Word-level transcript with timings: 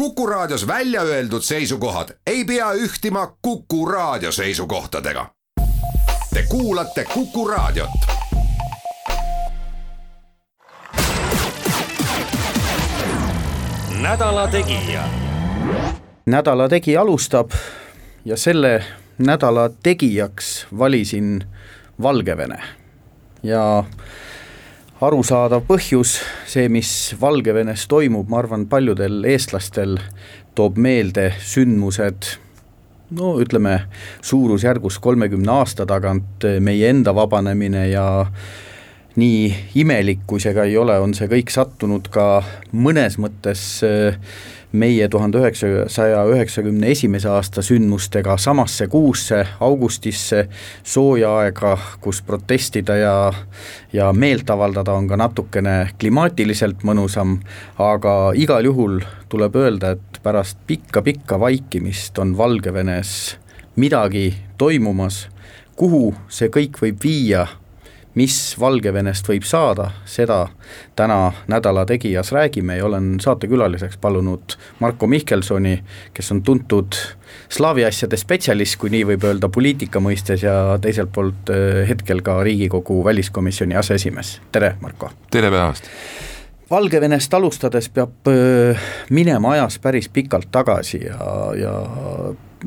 Kuku 0.00 0.26
Raadios 0.26 0.66
välja 0.66 1.02
öeldud 1.02 1.42
seisukohad 1.42 2.08
ei 2.26 2.44
pea 2.44 2.72
ühtima 2.72 3.36
Kuku 3.42 3.86
Raadio 3.86 4.32
seisukohtadega. 4.32 5.26
Te 6.34 6.42
kuulate 6.48 7.04
Kuku 7.14 7.48
Raadiot. 7.48 7.90
nädala 14.02 14.48
Tegija. 14.48 15.04
nädala 16.26 16.68
Tegija 16.68 17.00
alustab 17.00 17.50
ja 18.24 18.36
selle 18.36 18.84
nädala 19.18 19.70
tegijaks 19.82 20.66
valisin 20.78 21.44
Valgevene 22.02 22.62
ja 23.42 23.84
arusaadav 25.00 25.64
põhjus, 25.68 26.18
see, 26.48 26.68
mis 26.72 26.90
Valgevenes 27.20 27.86
toimub, 27.88 28.28
ma 28.28 28.40
arvan, 28.42 28.66
paljudel 28.68 29.24
eestlastel 29.28 29.96
toob 30.58 30.76
meelde 30.80 31.30
sündmused 31.40 32.34
no 33.16 33.32
ütleme, 33.42 33.80
suurusjärgus 34.22 35.00
kolmekümne 35.02 35.50
aasta 35.60 35.86
tagant 35.88 36.44
meie 36.62 36.90
enda 36.92 37.14
vabanemine 37.16 37.88
ja 37.90 38.06
nii 39.18 39.72
imelik, 39.80 40.22
kui 40.28 40.42
see 40.42 40.54
ka 40.54 40.68
ei 40.68 40.76
ole, 40.78 40.94
on 41.02 41.16
see 41.16 41.26
kõik 41.30 41.50
sattunud 41.50 42.06
ka 42.12 42.26
mõnes 42.76 43.16
mõttes 43.18 43.64
äh, 43.86 44.20
meie 44.72 45.08
tuhande 45.08 45.38
üheksasaja 45.38 46.22
üheksakümne 46.30 46.90
esimese 46.94 47.28
aasta 47.28 47.62
sündmustega 47.62 48.36
samasse 48.38 48.86
kuusse, 48.86 49.46
augustisse, 49.60 50.48
sooja 50.84 51.32
aega, 51.42 51.76
kus 52.00 52.22
protestida 52.22 52.96
ja 52.96 53.32
ja 53.92 54.12
meelt 54.12 54.50
avaldada 54.50 54.92
on 54.92 55.08
ka 55.08 55.16
natukene 55.16 55.90
klimaatiliselt 55.98 56.84
mõnusam, 56.86 57.38
aga 57.78 58.32
igal 58.34 58.64
juhul 58.64 59.00
tuleb 59.28 59.56
öelda, 59.56 59.96
et 59.96 60.22
pärast 60.22 60.58
pikka-pikka 60.66 61.40
vaikimist 61.40 62.18
on 62.18 62.36
Valgevenes 62.38 63.36
midagi 63.76 64.34
toimumas, 64.58 65.28
kuhu 65.76 66.14
see 66.28 66.50
kõik 66.52 66.78
võib 66.82 67.02
viia 67.02 67.46
mis 68.14 68.36
Valgevenest 68.60 69.28
võib 69.28 69.44
saada, 69.46 69.90
seda 70.08 70.48
täna 70.98 71.32
Nädala 71.50 71.84
Tegijas 71.86 72.32
räägime 72.32 72.76
ja 72.76 72.86
olen 72.86 73.20
saatekülaliseks 73.20 73.96
palunud 74.02 74.56
Marko 74.80 75.06
Mihkelsoni, 75.06 75.76
kes 76.14 76.32
on 76.32 76.42
tuntud 76.42 76.98
slaavi 77.48 77.84
asjade 77.84 78.18
spetsialist, 78.18 78.78
kui 78.80 78.90
nii 78.90 79.04
võib 79.12 79.26
öelda, 79.28 79.48
poliitika 79.48 80.02
mõistes 80.02 80.42
ja 80.42 80.78
teiselt 80.82 81.12
poolt 81.14 81.52
eh, 81.54 81.84
hetkel 81.88 82.22
ka 82.26 82.40
Riigikogu 82.42 83.04
väliskomisjoni 83.04 83.78
aseesimees, 83.78 84.40
tere 84.52 84.74
Marko! 84.80 85.12
tere 85.30 85.50
päevast! 85.50 85.90
Valgevenest 86.70 87.34
alustades 87.34 87.88
peab 87.90 88.30
eh, 88.30 88.90
minema 89.10 89.56
ajas 89.56 89.78
päris 89.82 90.08
pikalt 90.08 90.50
tagasi 90.54 91.04
ja, 91.06 91.32
ja 91.58 91.74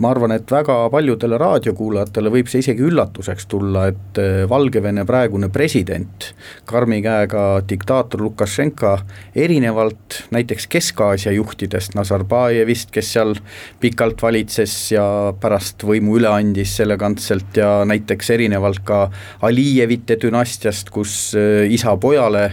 ma 0.01 0.09
arvan, 0.09 0.33
et 0.33 0.49
väga 0.49 0.75
paljudele 0.89 1.37
raadiokuulajatele 1.37 2.31
võib 2.33 2.49
see 2.49 2.63
isegi 2.63 2.85
üllatuseks 2.87 3.45
tulla, 3.51 3.85
et 3.91 4.19
eh, 4.21 4.43
Valgevene 4.49 5.05
praegune 5.05 5.49
president, 5.53 6.31
karmi 6.69 6.99
käega 7.05 7.61
diktaator 7.69 8.23
Lukašenka, 8.25 8.93
erinevalt 9.37 10.23
näiteks 10.33 10.67
Kesk-Aasia 10.73 11.33
juhtidest, 11.35 11.93
Nazarbajevist, 11.97 12.89
kes 12.93 13.11
seal 13.15 13.35
pikalt 13.81 14.21
valitses 14.23 14.73
ja 14.95 15.05
pärast 15.39 15.85
võimu 15.85 16.17
üle 16.17 16.31
andis 16.31 16.73
elegantselt 16.83 17.61
ja 17.61 17.83
näiteks 17.89 18.33
erinevalt 18.33 18.81
ka 18.87 19.03
Alijevite 19.45 20.17
dünastiast, 20.21 20.89
kus 20.93 21.15
eh, 21.37 21.67
isa 21.69 21.93
pojale 22.01 22.47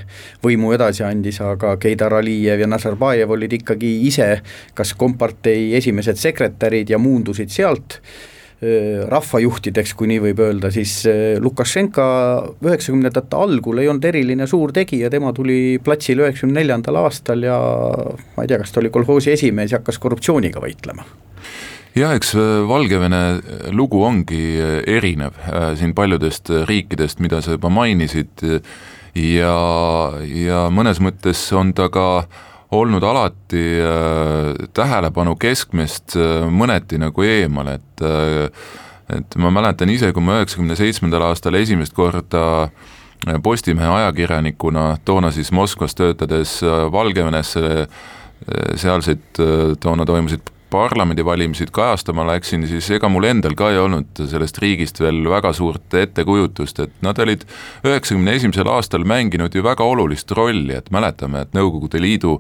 võimu 0.45 0.75
edasi 0.77 1.07
andis, 1.09 1.41
aga 1.45 1.77
Keidar 1.81 2.19
Alijev 2.21 2.67
ja 2.67 2.69
Nazarbajev 2.69 3.33
olid 3.39 3.57
ikkagi 3.61 3.97
ise 4.11 4.31
kas 4.77 4.93
kompartei 4.99 5.73
esimesed 5.79 6.21
sekretärid 6.21 6.91
ja 6.93 7.01
muundusid 7.01 7.30
liikusid 7.31 7.55
sealt 7.55 8.01
rahvajuhtideks, 9.09 9.95
kui 9.97 10.11
nii 10.11 10.19
võib 10.21 10.41
öelda, 10.45 10.69
siis 10.69 11.07
Lukašenka 11.41 12.05
üheksakümnendate 12.61 13.39
algul 13.41 13.81
ei 13.81 13.89
olnud 13.89 14.05
eriline 14.05 14.45
suur 14.45 14.75
tegija, 14.77 15.09
tema 15.09 15.33
tuli 15.33 15.79
platsile 15.81 16.27
üheksakümne 16.27 16.61
neljandal 16.61 16.99
aastal 17.01 17.41
ja 17.47 17.57
ma 18.37 18.45
ei 18.45 18.51
tea, 18.51 18.59
kas 18.61 18.75
ta 18.75 18.83
oli 18.83 18.93
kolhoosi 18.93 19.33
esimees 19.33 19.73
ja 19.73 19.81
hakkas 19.81 19.97
korruptsiooniga 20.03 20.61
võitlema. 20.61 21.07
Jah, 21.97 22.13
eks 22.13 22.35
Valgevene 22.69 23.23
lugu 23.73 24.05
ongi 24.05 24.61
erinev 24.85 25.41
siin 25.81 25.97
paljudest 25.97 26.53
riikidest, 26.69 27.25
mida 27.25 27.41
sa 27.41 27.57
juba 27.57 27.73
mainisid 27.73 28.45
ja, 28.45 29.57
ja 30.21 30.61
mõnes 30.69 31.01
mõttes 31.01 31.49
on 31.57 31.73
ta 31.73 31.89
ka 31.89 32.07
äh, 32.21 32.50
olnud 32.71 33.03
alati 33.03 33.81
äh, 33.83 34.69
tähelepanu 34.75 35.35
keskmest 35.41 36.17
äh, 36.17 36.47
mõneti 36.51 37.01
nagu 37.03 37.27
eemal, 37.27 37.75
et 37.77 38.05
äh, 38.05 38.71
et 39.11 39.35
ma 39.43 39.51
mäletan 39.51 39.91
ise, 39.91 40.13
kui 40.15 40.23
ma 40.23 40.37
üheksakümne 40.39 40.77
seitsmendal 40.79 41.25
aastal 41.27 41.57
esimest 41.59 41.97
korda 41.97 42.69
Postimehe 43.43 43.89
ajakirjanikuna, 43.91 44.85
toona 45.05 45.33
siis 45.35 45.51
Moskvas 45.53 45.93
töötades 45.99 46.53
Valgevenesse, 46.63 47.89
sealseid, 48.81 49.41
toona 49.83 50.07
toimusid 50.09 50.49
parlamendivalimised 50.71 51.73
kajastama 51.75 52.25
läksin, 52.29 52.67
siis 52.71 52.91
ega 52.95 53.09
mul 53.11 53.27
endal 53.29 53.57
ka 53.59 53.71
ei 53.73 53.79
olnud 53.83 54.23
sellest 54.31 54.59
riigist 54.63 55.01
veel 55.03 55.23
väga 55.31 55.53
suurt 55.57 55.95
ettekujutust, 55.99 56.83
et 56.87 56.93
nad 57.05 57.19
olid 57.19 57.47
üheksakümne 57.87 58.37
esimesel 58.39 58.71
aastal 58.71 59.07
mänginud 59.09 59.55
ju 59.55 59.65
väga 59.67 59.85
olulist 59.87 60.31
rolli, 60.37 60.77
et 60.77 60.91
mäletame, 60.95 61.45
et 61.45 61.57
Nõukogude 61.57 62.01
Liidu 62.03 62.39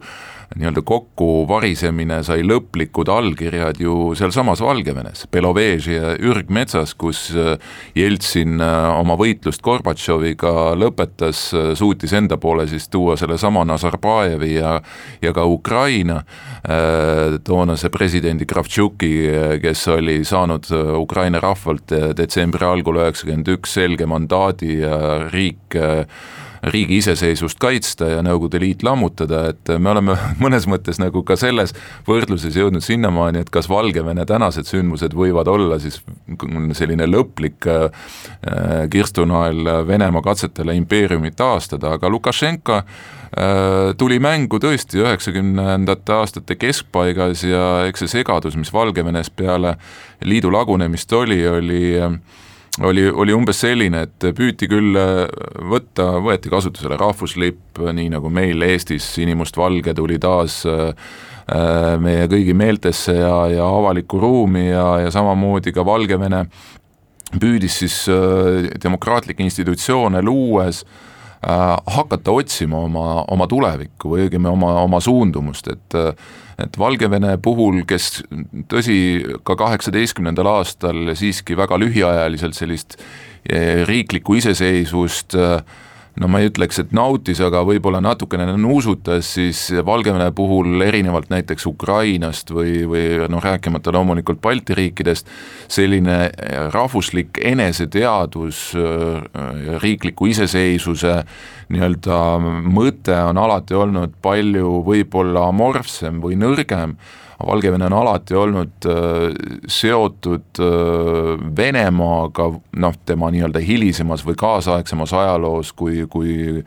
nii-öelda 0.58 0.82
kokkuvarisemine 0.82 2.20
sai 2.26 2.42
lõplikud 2.42 3.08
allkirjad 3.12 3.78
ju 3.80 4.10
sealsamas 4.18 4.62
Valgevenes, 4.64 5.28
Beloveži 5.30 5.94
ja 5.94 6.14
ürgmetsas, 6.18 6.96
kus 6.98 7.28
äh, 7.36 7.54
Jeltsin 7.94 8.58
äh, 8.58 8.88
oma 8.98 9.14
võitlust 9.20 9.62
Gorbatšoviga 9.62 10.74
lõpetas, 10.80 11.44
äh, 11.54 11.70
suutis 11.78 12.14
enda 12.18 12.40
poole 12.42 12.66
siis 12.70 12.88
tuua 12.90 13.14
sellesama 13.20 13.62
Nazarbajevi 13.68 14.56
ja 14.56 14.80
ja 15.22 15.32
ka 15.36 15.44
Ukraina 15.44 16.20
toonase 17.44 17.88
presidendi 17.92 18.46
Kravtšuki, 18.48 19.10
kes 19.62 19.82
oli 19.92 20.20
saanud 20.24 20.68
Ukraina 20.98 21.40
rahvalt 21.42 21.92
detsembri 22.16 22.66
algul 22.66 23.00
üheksakümmend 23.00 23.48
üks 23.54 23.74
selge 23.78 24.06
mandaadi 24.08 24.78
ja 24.80 24.98
riik 25.30 25.76
riigi 26.62 26.98
iseseisvust 27.00 27.58
kaitsta 27.60 28.10
ja 28.14 28.24
Nõukogude 28.24 28.60
Liit 28.60 28.82
lammutada, 28.84 29.46
et 29.52 29.72
me 29.78 29.92
oleme 29.92 30.16
mõnes 30.44 30.66
mõttes 30.70 31.00
nagu 31.00 31.22
ka 31.26 31.36
selles 31.40 31.74
võrdluses 32.08 32.56
jõudnud 32.56 32.84
sinnamaani, 32.84 33.44
et 33.44 33.52
kas 33.52 33.68
Valgevene 33.70 34.26
tänased 34.28 34.68
sündmused 34.68 35.16
võivad 35.16 35.48
olla 35.48 35.80
siis 35.80 36.00
selline 36.76 37.08
lõplik 37.08 37.68
äh, 37.70 37.88
kirstunael 38.90 39.72
Venemaa 39.86 40.24
katsetele 40.24 40.76
impeeriumit 40.76 41.38
taastada, 41.40 41.94
aga 41.96 42.10
Lukašenka 42.12 42.82
äh, 42.82 43.94
tuli 43.98 44.20
mängu 44.20 44.60
tõesti 44.60 45.00
üheksakümnendate 45.00 46.18
aastate 46.18 46.58
keskpaigas 46.60 47.46
ja 47.48 47.64
eks 47.88 48.04
see 48.04 48.20
segadus, 48.20 48.58
mis 48.60 48.72
Valgevenes 48.74 49.32
peale 49.32 49.76
liidu 50.24 50.52
lagunemist 50.52 51.12
oli, 51.16 51.40
oli 51.48 51.82
oli, 52.78 53.08
oli 53.08 53.34
umbes 53.34 53.60
selline, 53.64 54.04
et 54.06 54.26
püüti 54.36 54.68
küll 54.70 54.96
äh, 54.98 55.24
võtta, 55.70 56.12
võeti 56.22 56.52
kasutusele 56.52 56.98
rahvuslipp, 57.00 57.80
nii 57.80 58.10
nagu 58.14 58.30
meil 58.32 58.62
Eestis 58.66 59.06
sinimustvalge 59.16 59.94
tuli 59.98 60.20
taas 60.22 60.60
äh, 60.68 60.92
äh, 61.50 61.94
meie 62.02 62.28
kõigi 62.30 62.54
meeltesse 62.56 63.16
ja, 63.18 63.34
ja 63.52 63.66
avalikku 63.66 64.20
ruumi 64.22 64.68
ja, 64.70 64.86
ja 65.04 65.14
samamoodi 65.14 65.74
ka 65.74 65.84
Valgevene 65.86 66.44
püüdis 67.30 67.76
siis 67.78 67.96
demokraatlikke 68.82 69.44
institutsioone 69.44 70.18
luues 70.26 70.80
hakata 71.40 72.34
otsima 72.36 72.82
oma, 72.84 73.24
oma 73.32 73.46
tulevikku 73.48 74.10
või 74.12 74.26
õigemini 74.26 74.50
oma, 74.52 74.74
oma 74.84 75.00
suundumust, 75.00 75.70
et 75.72 75.96
et 76.60 76.76
Valgevene 76.76 77.38
puhul, 77.40 77.78
kes 77.88 78.20
tõsi, 78.68 78.96
ka 79.48 79.54
kaheksateistkümnendal 79.56 80.48
aastal 80.50 81.14
siiski 81.16 81.56
väga 81.56 81.78
lühiajaliselt 81.80 82.58
sellist 82.58 82.98
eh, 83.48 83.80
riiklikku 83.88 84.36
iseseisvust 84.36 85.38
äh, 85.40 85.62
no 86.18 86.28
ma 86.30 86.40
ei 86.40 86.48
ütleks, 86.50 86.80
et 86.82 86.94
nautis, 86.96 87.40
aga 87.44 87.62
võib-olla 87.66 88.00
natukene 88.02 88.46
nuusutas, 88.58 89.28
siis 89.36 89.62
Valgevene 89.86 90.30
puhul 90.36 90.82
erinevalt 90.84 91.30
näiteks 91.30 91.66
Ukrainast 91.70 92.50
või, 92.54 92.82
või 92.90 93.04
noh, 93.30 93.42
rääkimata 93.44 93.94
loomulikult 93.94 94.42
Balti 94.42 94.76
riikidest, 94.78 95.30
selline 95.70 96.18
rahvuslik 96.74 97.40
eneseteadvus, 97.52 98.64
riikliku 99.84 100.30
iseseisvuse 100.32 101.16
nii-öelda 101.70 102.20
mõte 102.66 103.16
on 103.30 103.38
alati 103.38 103.78
olnud 103.78 104.18
palju 104.22 104.80
võib-olla 104.86 105.46
amorfsem 105.50 106.18
või 106.22 106.38
nõrgem 106.40 106.96
Valgevene 107.46 107.86
on 107.88 107.96
alati 107.96 108.34
olnud 108.36 108.86
äh, 108.86 109.26
seotud 109.68 110.60
äh, 110.60 111.44
Venemaaga 111.56 112.50
noh, 112.76 112.96
tema 113.06 113.30
nii-öelda 113.32 113.62
hilisemas 113.64 114.24
või 114.26 114.38
kaasaegsemas 114.38 115.14
ajaloos, 115.16 115.72
kui, 115.72 116.06
kui 116.10 116.64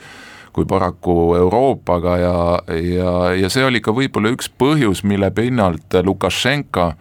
kui 0.53 0.67
paraku 0.69 1.33
Euroopaga 1.33 2.17
ja, 2.21 2.33
ja, 2.77 3.13
ja 3.33 3.49
see 3.49 3.63
oli 3.65 3.79
ka 3.81 3.89
võib-olla 3.89 4.29
üks 4.35 4.51
põhjus, 4.61 5.01
mille 5.01 5.31
pinnalt 5.33 5.97
Lukašenka 6.05 6.91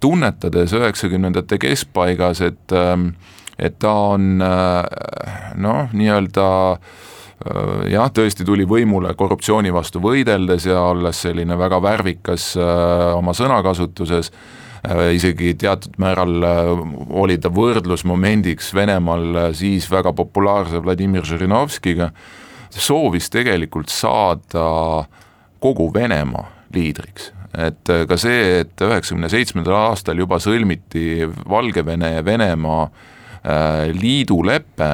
tunnetades 0.00 0.72
üheksakümnendate 0.72 1.58
keskpaigas, 1.60 2.40
et 2.40 2.72
et 3.58 3.76
ta 3.82 3.92
on 4.14 4.38
noh, 4.40 5.92
nii-öelda 5.92 6.48
jah, 7.90 8.08
tõesti 8.10 8.44
tuli 8.46 8.64
võimule 8.66 9.12
korruptsiooni 9.14 9.70
vastu 9.72 10.00
võideldes 10.02 10.66
ja 10.66 10.80
olles 10.90 11.20
selline 11.22 11.58
väga 11.58 11.78
värvikas 11.82 12.56
oma 12.58 13.34
sõnakasutuses 13.36 14.32
Äh, 14.86 15.14
isegi 15.16 15.54
teatud 15.58 15.96
määral 15.98 16.44
äh, 16.46 16.68
oli 17.10 17.38
ta 17.42 17.50
võrdlusmomendiks 17.50 18.70
Venemaal 18.76 19.24
äh, 19.34 19.48
siis 19.56 19.88
väga 19.90 20.12
populaarse 20.14 20.78
Vladimir 20.84 21.26
Žirinovskiga, 21.26 22.12
soovis 22.70 23.26
tegelikult 23.32 23.90
saada 23.90 24.68
kogu 25.58 25.88
Venemaa 25.94 26.46
liidriks. 26.74 27.32
Et 27.58 27.90
ka 28.06 28.16
see, 28.20 28.60
et 28.60 28.82
üheksakümne 28.84 29.30
seitsmendal 29.32 29.74
aastal 29.88 30.20
juba 30.20 30.36
sõlmiti 30.38 31.24
Valgevene 31.48 32.12
ja 32.12 32.22
Venemaa 32.22 32.84
liidulepe, 33.96 34.90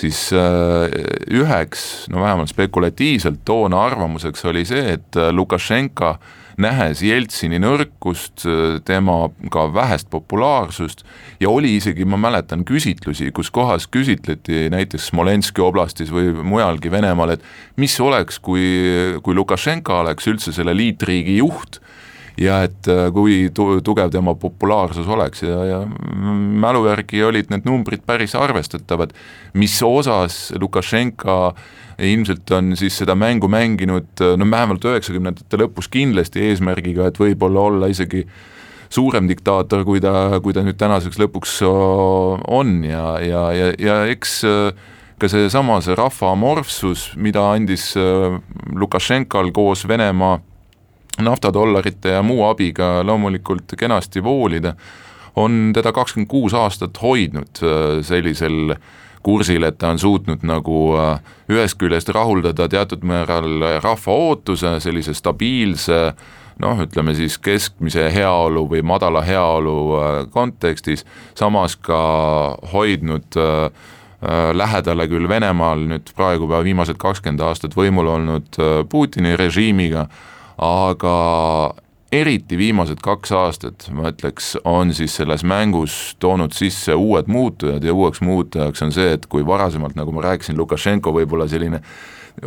siis 0.00 0.18
üheks, 0.32 1.84
no 2.12 2.20
vähemalt 2.20 2.52
spekulatiivselt 2.52 3.40
toona 3.48 3.84
arvamuseks 3.88 4.44
oli 4.50 4.64
see, 4.68 4.96
et 4.98 5.18
Lukašenka 5.32 6.16
nähes 6.60 7.02
Jeltsini 7.04 7.58
nõrkust, 7.60 8.46
tema 8.88 9.16
ka 9.52 9.66
vähest 9.74 10.08
populaarsust 10.12 11.04
ja 11.40 11.50
oli 11.52 11.74
isegi, 11.76 12.06
ma 12.08 12.18
mäletan, 12.20 12.64
küsitlusi, 12.68 13.28
kus 13.36 13.50
kohas 13.52 13.88
küsitleti 13.92 14.66
näiteks 14.72 15.10
Smolenski 15.12 15.64
oblastis 15.64 16.12
või 16.12 16.32
mujalgi 16.32 16.90
Venemaal, 16.92 17.36
et 17.36 17.44
mis 17.80 17.96
oleks, 18.00 18.40
kui, 18.40 18.64
kui 19.22 19.36
Lukašenka 19.36 20.00
oleks 20.04 20.28
üldse 20.32 20.54
selle 20.56 20.76
liitriigi 20.76 21.38
juht 21.42 21.80
ja 22.40 22.60
et 22.66 22.88
äh, 22.92 23.06
kui 23.14 23.46
tu-, 23.54 23.80
tugev 23.84 24.10
tema 24.12 24.34
populaarsus 24.38 25.08
oleks 25.08 25.42
ja, 25.46 25.62
ja 25.64 25.78
mälu 25.86 26.84
järgi 26.88 27.22
olid 27.24 27.50
need 27.52 27.68
numbrid 27.68 28.04
päris 28.06 28.36
arvestatavad, 28.38 29.14
mis 29.56 29.76
osas 29.82 30.52
Lukašenka 30.60 31.54
ilmselt 32.04 32.50
on 32.52 32.74
siis 32.76 32.98
seda 33.00 33.14
mängu 33.16 33.48
mänginud 33.48 34.20
no 34.36 34.50
vähemalt 34.52 34.84
üheksakümnendate 34.84 35.60
lõpus 35.62 35.88
kindlasti 35.92 36.44
eesmärgiga, 36.50 37.08
et 37.08 37.20
võib-olla 37.20 37.62
olla 37.70 37.88
isegi 37.88 38.26
suurem 38.92 39.28
diktaator, 39.30 39.84
kui 39.86 40.02
ta, 40.04 40.36
kui 40.44 40.54
ta 40.54 40.62
nüüd 40.62 40.76
tänaseks 40.78 41.18
lõpuks 41.18 41.56
on. 41.64 42.76
Ja, 42.86 43.16
ja, 43.24 43.46
ja, 43.56 43.70
ja 43.80 43.96
eks 44.12 44.42
ka 45.16 45.30
seesama, 45.32 45.80
see 45.82 45.96
rahva 45.96 46.34
amorfsus, 46.36 47.08
mida 47.16 47.48
andis 47.54 47.94
Lukašenkal 48.76 49.50
koos 49.56 49.86
Venemaa 49.88 50.36
naftadollarite 51.20 52.16
ja 52.16 52.22
muu 52.22 52.44
abiga 52.48 53.00
loomulikult 53.04 53.76
kenasti 53.78 54.22
voolida, 54.24 54.74
on 55.36 55.72
teda 55.74 55.92
kakskümmend 55.92 56.28
kuus 56.28 56.54
aastat 56.54 57.02
hoidnud 57.02 57.60
sellisel 58.04 58.72
äh, 58.76 58.86
kursil, 59.26 59.66
et 59.66 59.78
ta 59.80 59.90
on 59.94 59.98
suutnud 59.98 60.44
nagu 60.46 60.80
äh, 61.00 61.34
ühest 61.50 61.78
küljest 61.80 62.12
rahuldada 62.14 62.68
teatud 62.70 63.02
määral 63.06 63.64
rahva 63.82 64.14
ootuse 64.14 64.76
sellise 64.84 65.16
stabiilse 65.18 65.98
noh, 66.62 66.78
ütleme 66.84 67.14
siis 67.18 67.38
keskmise 67.42 68.06
heaolu 68.14 68.64
või 68.70 68.84
madala 68.86 69.24
heaolu 69.26 69.76
äh, 69.98 70.20
kontekstis, 70.30 71.02
samas 71.38 71.74
ka 71.76 71.98
hoidnud 72.72 73.40
äh, 73.42 73.66
lähedale 74.56 75.04
küll 75.10 75.28
Venemaal 75.28 75.82
nüüd 75.90 76.14
praegu 76.16 76.46
juba 76.46 76.62
viimased 76.64 76.96
kakskümmend 76.98 77.42
aastat 77.44 77.74
võimul 77.76 78.08
olnud 78.14 78.56
Putini 78.90 79.34
režiimiga, 79.36 80.06
aga 80.58 81.16
eriti 82.12 82.58
viimased 82.58 83.00
kaks 83.02 83.32
aastat, 83.34 83.88
ma 83.94 84.10
ütleks, 84.12 84.54
on 84.64 84.92
siis 84.94 85.16
selles 85.18 85.44
mängus 85.44 86.16
toonud 86.22 86.54
sisse 86.54 86.94
uued 86.94 87.26
muutujad 87.30 87.84
ja 87.84 87.94
uueks 87.94 88.22
muutujaks 88.24 88.82
on 88.86 88.92
see, 88.94 89.12
et 89.16 89.26
kui 89.26 89.46
varasemalt, 89.46 89.96
nagu 89.98 90.14
ma 90.14 90.28
rääkisin, 90.30 90.56
Lukašenko 90.58 91.12
võib-olla 91.16 91.48
selline 91.50 91.82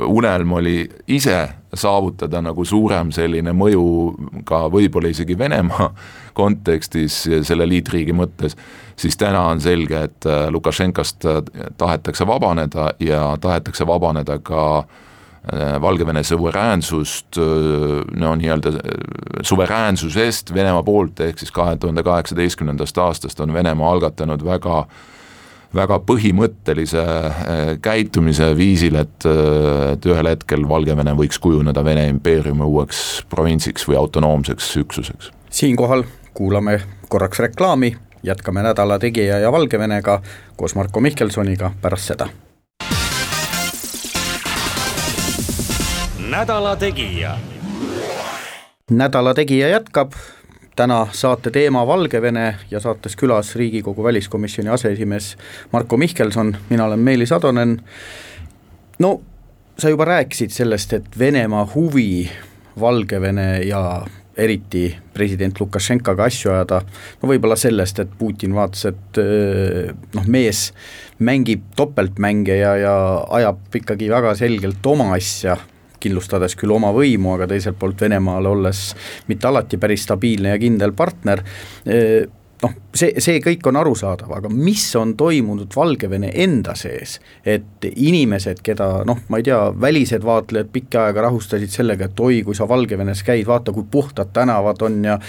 unelm 0.06 0.52
oli 0.54 0.84
ise 1.10 1.38
saavutada 1.74 2.44
nagu 2.46 2.62
suurem 2.66 3.10
selline 3.12 3.56
mõju 3.58 3.84
ka 4.46 4.68
võib-olla 4.70 5.10
isegi 5.10 5.38
Venemaa 5.38 5.90
kontekstis 6.40 7.24
selle 7.44 7.68
liitriigi 7.68 8.16
mõttes, 8.16 8.56
siis 8.96 9.18
täna 9.18 9.48
on 9.50 9.62
selge, 9.62 10.06
et 10.08 10.30
Lukašenkast 10.56 11.28
tahetakse 11.78 12.28
vabaneda 12.28 12.94
ja 13.04 13.34
tahetakse 13.42 13.88
vabaneda 13.88 14.40
ka 14.40 14.66
äh, 14.80 14.88
Äh, 14.88 15.09
Valgevene 15.82 16.24
suveräänsust, 16.24 17.38
äh, 17.38 17.44
no 18.16 18.36
nii-öelda 18.36 18.70
äh, 18.70 18.82
suveräänsusest 19.42 20.54
Venemaa 20.54 20.84
poolt, 20.84 21.20
ehk 21.20 21.40
siis 21.40 21.52
kahe 21.52 21.78
tuhande 21.78 22.04
kaheksateistkümnendast 22.04 22.98
aastast 22.98 23.40
on 23.40 23.54
Venemaa 23.54 23.92
algatanud 23.92 24.44
väga 24.46 24.84
väga 25.76 26.00
põhimõttelise 26.02 27.04
käitumise 27.86 28.48
viisil, 28.58 28.96
et, 28.98 29.28
et 29.94 30.08
ühel 30.10 30.32
hetkel 30.32 30.66
Valgevene 30.70 31.14
võiks 31.14 31.38
kujuneda 31.38 31.84
Vene 31.86 32.08
impeeriumi 32.10 32.66
uueks 32.66 33.04
provintsiks 33.30 33.86
või 33.86 34.00
autonoomseks 34.02 34.72
üksuseks. 34.82 35.32
siinkohal 35.50 36.04
kuulame 36.34 36.80
korraks 37.08 37.40
reklaami, 37.46 37.96
jätkame 38.24 38.66
Nädala 38.66 39.00
Tegija 39.00 39.40
ja 39.46 39.52
Valgevenega 39.52 40.22
koos 40.58 40.76
Marko 40.76 41.06
Mihkelsoniga 41.06 41.72
pärast 41.82 42.16
seda 42.16 42.32
nädala 46.30 46.76
Tegija. 46.76 47.38
nädala 48.92 49.34
Tegija 49.34 49.68
jätkab, 49.68 50.12
täna 50.76 51.08
saate 51.12 51.52
teema 51.52 51.88
Valgevene 51.88 52.56
ja 52.72 52.80
saates 52.80 53.16
külas 53.18 53.56
Riigikogu 53.56 54.04
väliskomisjoni 54.04 54.70
aseesimees 54.70 55.38
Marko 55.72 55.98
Mihkelson, 55.98 56.58
mina 56.70 56.86
olen 56.86 57.00
Meelis 57.00 57.32
Atonen. 57.32 57.82
no 59.00 59.22
sa 59.78 59.90
juba 59.90 60.06
rääkisid 60.06 60.50
sellest, 60.50 60.94
et 60.94 61.20
Venemaa 61.20 61.68
huvi 61.76 62.30
Valgevene 62.80 63.62
ja 63.62 64.06
eriti 64.38 64.98
president 65.14 65.60
Lukašenkaga 65.60 66.24
asju 66.24 66.52
ajada, 66.52 66.82
no 67.22 67.30
võib-olla 67.30 67.56
sellest, 67.56 68.00
et 68.00 68.12
Putin 68.18 68.56
vaatas, 68.56 68.86
et 68.86 69.20
noh, 70.14 70.28
mees 70.28 70.74
mängib 71.20 71.66
topeltmänge 71.76 72.56
ja, 72.56 72.76
ja 72.78 72.96
ajab 73.30 73.76
ikkagi 73.82 74.10
väga 74.10 74.36
selgelt 74.36 74.86
oma 74.86 75.14
asja 75.18 75.58
killustades 76.00 76.56
küll 76.60 76.74
oma 76.76 76.92
võimu, 76.96 77.36
aga 77.36 77.50
teiselt 77.52 77.80
poolt 77.80 78.02
Venemaale 78.02 78.50
olles 78.50 78.84
mitte 79.28 79.48
alati 79.50 79.80
päris 79.82 80.08
stabiilne 80.08 80.56
ja 80.56 80.60
kindel 80.62 80.94
partner, 80.98 81.44
noh, 82.64 82.76
see, 82.96 83.14
see 83.24 83.40
kõik 83.44 83.66
on 83.70 83.80
arusaadav, 83.80 84.32
aga 84.40 84.52
mis 84.52 84.84
on 85.00 85.14
toimunud 85.20 85.74
Valgevene 85.76 86.32
enda 86.44 86.76
sees, 86.80 87.18
et 87.48 87.88
inimesed, 87.90 88.62
keda 88.66 88.90
noh, 89.08 89.24
ma 89.32 89.40
ei 89.40 89.48
tea, 89.48 89.60
välised 89.80 90.26
vaatlejad 90.28 90.72
pikka 90.74 91.08
aega 91.08 91.26
rahustasid 91.30 91.74
sellega, 91.74 92.10
et 92.10 92.24
oi, 92.26 92.42
kui 92.48 92.58
sa 92.58 92.68
Valgevenes 92.70 93.24
käid, 93.28 93.46
vaata, 93.50 93.74
kui 93.76 93.88
puhtad 93.92 94.34
tänavad 94.36 94.88
on 94.88 95.04
ja 95.08 95.20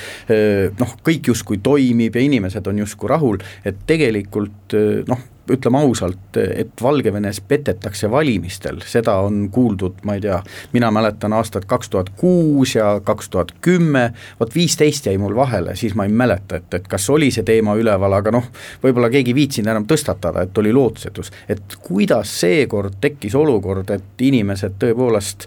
noh, 0.80 0.96
kõik 1.06 1.32
justkui 1.32 1.60
toimib 1.62 2.16
ja 2.18 2.24
inimesed 2.26 2.66
on 2.70 2.82
justkui 2.84 3.12
rahul, 3.12 3.42
et 3.64 3.84
tegelikult 3.88 4.78
noh, 5.10 5.28
ütleme 5.50 5.80
ausalt, 5.80 6.36
et 6.36 6.82
Valgevenes 6.82 7.40
petetakse 7.48 8.10
valimistel, 8.10 8.80
seda 8.86 9.16
on 9.24 9.48
kuuldud, 9.52 10.00
ma 10.04 10.16
ei 10.16 10.24
tea, 10.24 10.40
mina 10.72 10.90
mäletan 10.94 11.32
aastat 11.36 11.66
kaks 11.70 11.90
tuhat 11.90 12.10
kuus 12.20 12.74
ja 12.74 13.00
kaks 13.04 13.30
tuhat 13.30 13.52
kümme, 13.60 14.10
vot 14.40 14.54
viisteist 14.54 15.06
jäi 15.06 15.18
mul 15.18 15.34
vahele, 15.36 15.76
siis 15.76 15.94
ma 15.98 16.06
ei 16.06 16.12
mäleta, 16.12 16.60
et, 16.60 16.74
et 16.74 16.88
kas 16.88 17.08
oli 17.10 17.30
see 17.34 17.46
teema 17.46 17.74
üleval, 17.78 18.14
aga 18.20 18.34
noh, 18.34 18.50
võib-olla 18.82 19.10
keegi 19.12 19.34
ei 19.34 19.38
viitsinud 19.40 19.72
enam 19.72 19.88
tõstatada, 19.90 20.44
et 20.46 20.58
oli 20.58 20.72
lootusetus. 20.72 21.32
et 21.48 21.76
kuidas 21.82 22.32
seekord 22.40 23.00
tekkis 23.00 23.34
olukord, 23.34 23.90
et 23.90 24.24
inimesed 24.26 24.78
tõepoolest 24.80 25.46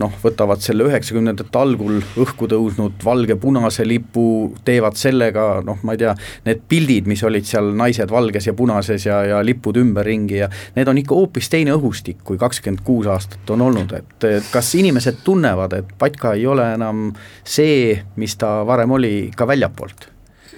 noh, 0.00 0.12
võtavad 0.22 0.62
selle 0.64 0.86
üheksakümnendate 0.88 1.58
algul 1.58 2.00
õhku 2.20 2.48
tõusnud 2.50 3.02
valge-punase 3.04 3.86
lipu, 3.88 4.54
teevad 4.64 4.98
sellega 4.98 5.48
noh, 5.66 5.80
ma 5.82 5.94
ei 5.94 6.02
tea, 6.04 6.14
need 6.46 6.62
pildid, 6.68 7.08
mis 7.10 7.22
olid 7.26 7.46
seal 7.48 7.72
naised 7.78 8.10
valges 8.12 8.48
ja 8.48 8.54
punases 8.56 9.06
ja, 9.06 9.22
ja 9.26 9.37
lipud 9.46 9.78
ümberringi 9.80 10.40
ja 10.42 10.50
need 10.76 10.88
on 10.88 10.98
ikka 11.00 11.16
hoopis 11.16 11.50
teine 11.52 11.74
õhustik, 11.76 12.22
kui 12.24 12.38
kakskümmend 12.40 12.84
kuus 12.86 13.08
aastat 13.10 13.50
on 13.54 13.64
olnud, 13.68 13.94
et 13.98 14.28
kas 14.52 14.74
inimesed 14.78 15.22
tunnevad, 15.24 15.78
et 15.78 15.96
Patka 15.98 16.34
ei 16.36 16.46
ole 16.46 16.66
enam 16.74 17.08
see, 17.44 17.96
mis 18.16 18.36
ta 18.38 18.60
varem 18.66 18.96
oli, 18.98 19.30
ka 19.36 19.48
väljapoolt? 19.48 20.10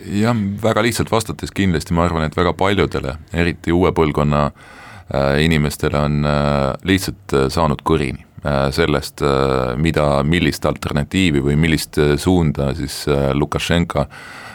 jah, 0.07 0.37
väga 0.63 0.83
lihtsalt 0.85 1.13
vastates 1.13 1.53
kindlasti 1.53 1.95
ma 1.97 2.07
arvan, 2.07 2.25
et 2.27 2.37
väga 2.37 2.55
paljudele, 2.57 3.17
eriti 3.37 3.73
uue 3.73 3.93
põlvkonna 3.97 4.47
äh, 4.49 5.37
inimestele 5.45 6.01
on 6.01 6.25
äh, 6.25 6.73
lihtsalt 6.89 7.37
äh, 7.37 7.49
saanud 7.53 7.85
kõrini 7.85 8.25
sellest 8.73 9.23
äh,, 9.23 9.77
mida, 9.77 10.23
millist 10.25 10.65
alternatiivi 10.67 11.43
või 11.45 11.59
millist 11.61 11.99
äh, 12.01 12.15
suunda 12.21 12.71
siis 12.75 13.03
äh, 13.09 13.31
Lukašenka 13.37 14.07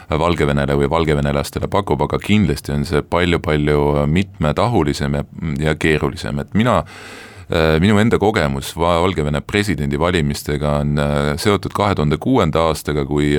Valgevenele 0.06 0.76
või 0.78 0.86
valgevenelastele 0.90 1.66
pakub, 1.66 2.04
aga 2.04 2.18
kindlasti 2.22 2.70
on 2.70 2.84
see 2.86 3.00
palju-palju 3.02 4.06
mitmetahulisem 4.06 5.16
ja, 5.18 5.22
ja 5.58 5.74
keerulisem, 5.74 6.44
et 6.44 6.54
mina 6.54 6.84
minu 7.82 7.98
enda 7.98 8.18
kogemus 8.18 8.72
Valgevene 8.78 9.38
presidendivalimistega 9.42 10.76
on 10.80 11.00
seotud 11.38 11.74
kahe 11.74 11.94
tuhande 11.98 12.18
kuuenda 12.22 12.64
aastaga, 12.70 13.04
kui 13.06 13.34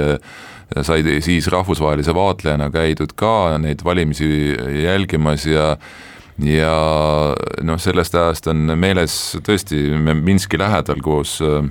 sai 0.84 1.04
siis 1.24 1.48
rahvusvahelise 1.51 2.16
vaatlejana 2.16 2.70
käidud 2.72 3.16
ka 3.20 3.58
neid 3.63 3.84
valimisi 3.84 4.56
jälgimas 4.84 5.48
ja 5.48 5.74
ja 6.44 6.74
noh, 7.65 7.79
sellest 7.82 8.15
ajast 8.15 8.50
on 8.51 8.74
meeles 8.77 9.38
tõesti, 9.46 9.79
me 9.98 10.13
Minski 10.17 10.60
lähedal 10.60 11.01
koos 11.06 11.38
äh, 11.41 11.63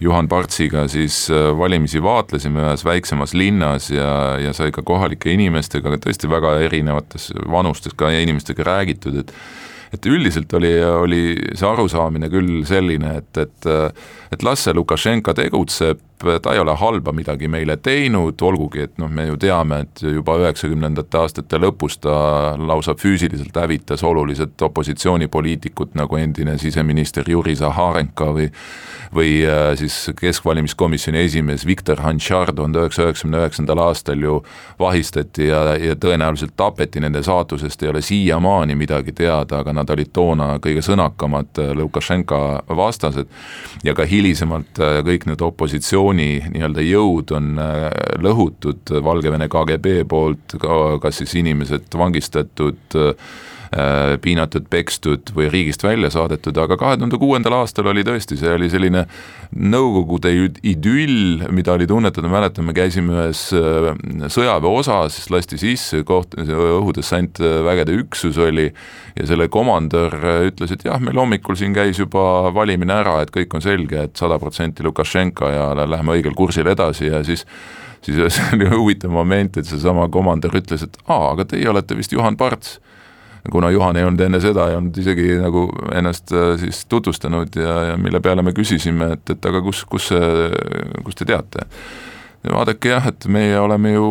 Juhan 0.00 0.28
Partsiga 0.28 0.86
siis 0.88 1.26
äh, 1.32 1.50
valimisi 1.58 2.02
vaatlesime 2.02 2.64
ühes 2.64 2.84
väiksemas 2.86 3.34
linnas 3.36 3.90
ja, 3.92 4.38
ja 4.40 4.54
sai 4.56 4.72
ka 4.74 4.82
kohalike 4.86 5.32
inimestega 5.34 5.98
tõesti 6.00 6.30
väga 6.30 6.56
erinevates 6.66 7.30
vanustes 7.50 7.94
ka 7.96 8.12
inimestega 8.14 8.66
räägitud, 8.72 9.20
et 9.24 9.36
et 9.94 10.06
üldiselt 10.10 10.50
oli, 10.58 10.72
oli 10.82 11.18
see 11.54 11.66
arusaamine 11.68 12.26
küll 12.26 12.64
selline, 12.66 13.12
et, 13.20 13.38
et 13.38 13.68
et 14.34 14.42
las 14.42 14.64
see 14.66 14.74
Lukašenka 14.74 15.36
tegutseb, 15.38 16.00
ta 16.18 16.54
ei 16.54 16.58
ole 16.58 16.76
halba 16.76 17.12
midagi 17.12 17.48
meile 17.48 17.76
teinud, 17.76 18.40
olgugi 18.42 18.84
et 18.86 18.98
noh, 18.98 19.10
me 19.10 19.26
ju 19.26 19.36
teame, 19.40 19.80
et 19.84 20.02
juba 20.06 20.36
üheksakümnendate 20.40 21.18
aastate 21.20 21.60
lõpus 21.60 21.98
ta 22.00 22.16
lausa 22.58 22.94
füüsiliselt 22.98 23.56
hävitas 23.56 24.04
oluliselt 24.04 24.62
opositsioonipoliitikut, 24.62 25.94
nagu 25.98 26.16
endine 26.16 26.58
siseminister 26.58 27.28
Juri 27.28 27.56
Zaharenka 27.58 28.30
või 28.34 28.50
või 29.14 29.46
äh, 29.46 29.76
siis 29.78 30.10
Keskvalimiskomisjoni 30.20 31.18
esimees 31.18 31.66
Viktor 31.66 32.00
Hantšar 32.02 32.52
tuhande 32.54 32.80
üheksasaja 32.82 33.10
üheksakümne 33.10 33.42
üheksandal 33.42 33.78
aastal 33.78 34.22
ju 34.22 34.40
vahistati 34.78 35.48
ja, 35.48 35.76
ja 35.78 35.94
tõenäoliselt 36.00 36.56
tapeti, 36.56 37.00
nende 37.00 37.22
saatusest 37.22 37.82
ei 37.82 37.92
ole 37.92 38.02
siiamaani 38.02 38.74
midagi 38.74 39.12
teada, 39.12 39.60
aga 39.62 39.72
nad 39.72 39.90
olid 39.90 40.10
toona 40.12 40.48
kõige 40.64 40.82
sõnakamad 40.82 41.62
äh, 41.62 41.72
Lukašenka 41.78 42.40
vastased. 42.76 43.30
Ja 43.84 43.94
ka 43.94 44.06
hilisemalt 44.08 44.82
äh, 44.82 44.98
kõik 45.06 45.28
need 45.30 45.42
opositsiooni 46.04 46.52
nii-öelda 46.52 46.84
jõud 46.84 47.32
on 47.34 47.58
äh, 47.58 47.88
lõhutud 48.20 48.92
Valgevene 49.04 49.48
KGB 49.48 50.04
poolt, 50.08 50.56
kas 51.00 51.20
siis 51.22 51.34
inimesed 51.40 51.88
vangistatud 51.96 52.94
Äh, 52.94 53.53
piinatud, 54.22 54.66
pekstud 54.70 55.32
või 55.34 55.48
riigist 55.52 55.82
välja 55.84 56.10
saadetud, 56.14 56.56
aga 56.62 56.76
kahe 56.80 56.98
tuhande 56.98 57.18
kuuendal 57.20 57.56
aastal 57.60 57.88
oli 57.90 58.04
tõesti, 58.06 58.38
see 58.40 58.52
oli 58.54 58.70
selline 58.72 59.06
Nõukogude 59.54 60.32
idüll, 60.66 61.44
mida 61.54 61.76
oli 61.76 61.86
tunnetada, 61.86 62.26
mäletame, 62.26 62.72
käisime 62.74 63.12
ühes 63.14 63.42
äh, 63.54 63.86
sõjaväeosas, 64.34 65.14
siis 65.14 65.30
lasti 65.30 65.58
sisse, 65.60 66.00
koht-, 66.06 66.34
õhudessantvägede 66.40 67.94
üksus 68.00 68.40
oli 68.42 68.66
ja 69.14 69.28
selle 69.28 69.46
komandör 69.54 70.16
ütles, 70.48 70.74
et 70.74 70.82
jah, 70.88 70.98
meil 70.98 71.20
hommikul 71.22 71.58
siin 71.60 71.76
käis 71.76 72.02
juba 72.02 72.50
valimine 72.54 72.96
ära, 72.96 73.20
et 73.22 73.30
kõik 73.34 73.54
on 73.54 73.62
selge, 73.62 74.08
et 74.08 74.18
sada 74.18 74.40
protsenti 74.42 74.82
Lukašenka 74.82 75.52
ja 75.54 75.70
läheme 75.86 76.18
õigel 76.18 76.34
kursil 76.34 76.70
edasi 76.74 77.12
ja 77.12 77.22
siis 77.26 77.46
siis 78.04 78.36
see 78.36 78.48
oli 78.56 78.68
huvitav 78.72 79.12
moment, 79.14 79.56
et 79.56 79.68
seesama 79.68 80.08
komandör 80.12 80.58
ütles, 80.58 80.84
et 80.84 80.98
aa, 81.06 81.30
aga 81.32 81.46
teie 81.48 81.68
olete 81.70 81.96
vist 81.98 82.12
Juhan 82.12 82.36
Parts 82.40 82.78
kuna 83.52 83.70
Juhan 83.70 83.96
ei 83.96 84.06
olnud 84.06 84.24
enne 84.24 84.40
seda, 84.40 84.68
ei 84.70 84.78
olnud 84.78 84.96
isegi 84.98 85.36
nagu 85.42 85.66
ennast 85.92 86.32
äh, 86.32 86.54
siis 86.60 86.84
tutvustanud 86.88 87.56
ja, 87.60 87.76
ja 87.90 88.00
mille 88.00 88.20
peale 88.24 88.42
me 88.42 88.54
küsisime, 88.56 89.12
et, 89.18 89.36
et 89.36 89.50
aga 89.50 89.62
kus, 89.64 89.84
kus 89.90 90.10
kust 91.04 91.20
te 91.20 91.28
teate 91.28 91.68
vaadake 92.52 92.90
jah, 92.92 93.06
et 93.08 93.24
meie 93.32 93.56
oleme 93.60 93.94
ju 93.94 94.06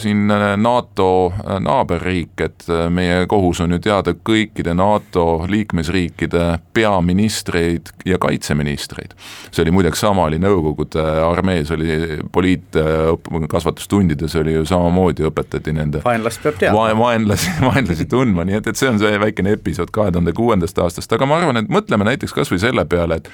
siin 0.00 0.28
NATO 0.60 1.32
naaberriik, 1.64 2.40
et 2.44 2.66
meie 2.92 3.24
kohus 3.30 3.62
on 3.64 3.72
ju 3.72 3.78
teada 3.84 4.12
kõikide 4.14 4.74
NATO 4.76 5.46
liikmesriikide 5.48 6.58
peaministreid 6.76 7.88
ja 8.04 8.18
kaitseministreid. 8.20 9.14
see 9.50 9.62
oli 9.62 9.70
muideks 9.70 10.00
sama, 10.00 10.28
oli 10.28 10.38
Nõukogude 10.44 11.00
armees 11.24 11.70
oli 11.70 12.18
poliitkasvatustundides 12.32 14.36
oli 14.36 14.58
ju 14.58 14.64
samamoodi 14.68 15.24
õpetati 15.24 15.72
nende 15.72 16.02
vaenlast 16.04 16.42
peab 16.42 16.58
teadma 16.60 16.90
va. 16.90 16.98
vaenlasi, 16.98 17.50
vaenlasi 17.70 18.04
tundma, 18.10 18.44
nii 18.44 18.60
et, 18.60 18.66
et 18.66 18.76
see 18.76 18.90
on 18.92 18.98
see 19.00 19.20
väikene 19.20 19.56
episood 19.56 19.94
kahe 19.94 20.12
tuhande 20.12 20.32
kuuendast 20.36 20.78
aastast, 20.78 21.12
aga 21.12 21.26
ma 21.26 21.40
arvan, 21.40 21.62
et 21.62 21.72
mõtleme 21.72 22.04
näiteks 22.10 22.36
kas 22.36 22.52
või 22.52 22.60
selle 22.60 22.84
peale, 22.84 23.22
et 23.22 23.30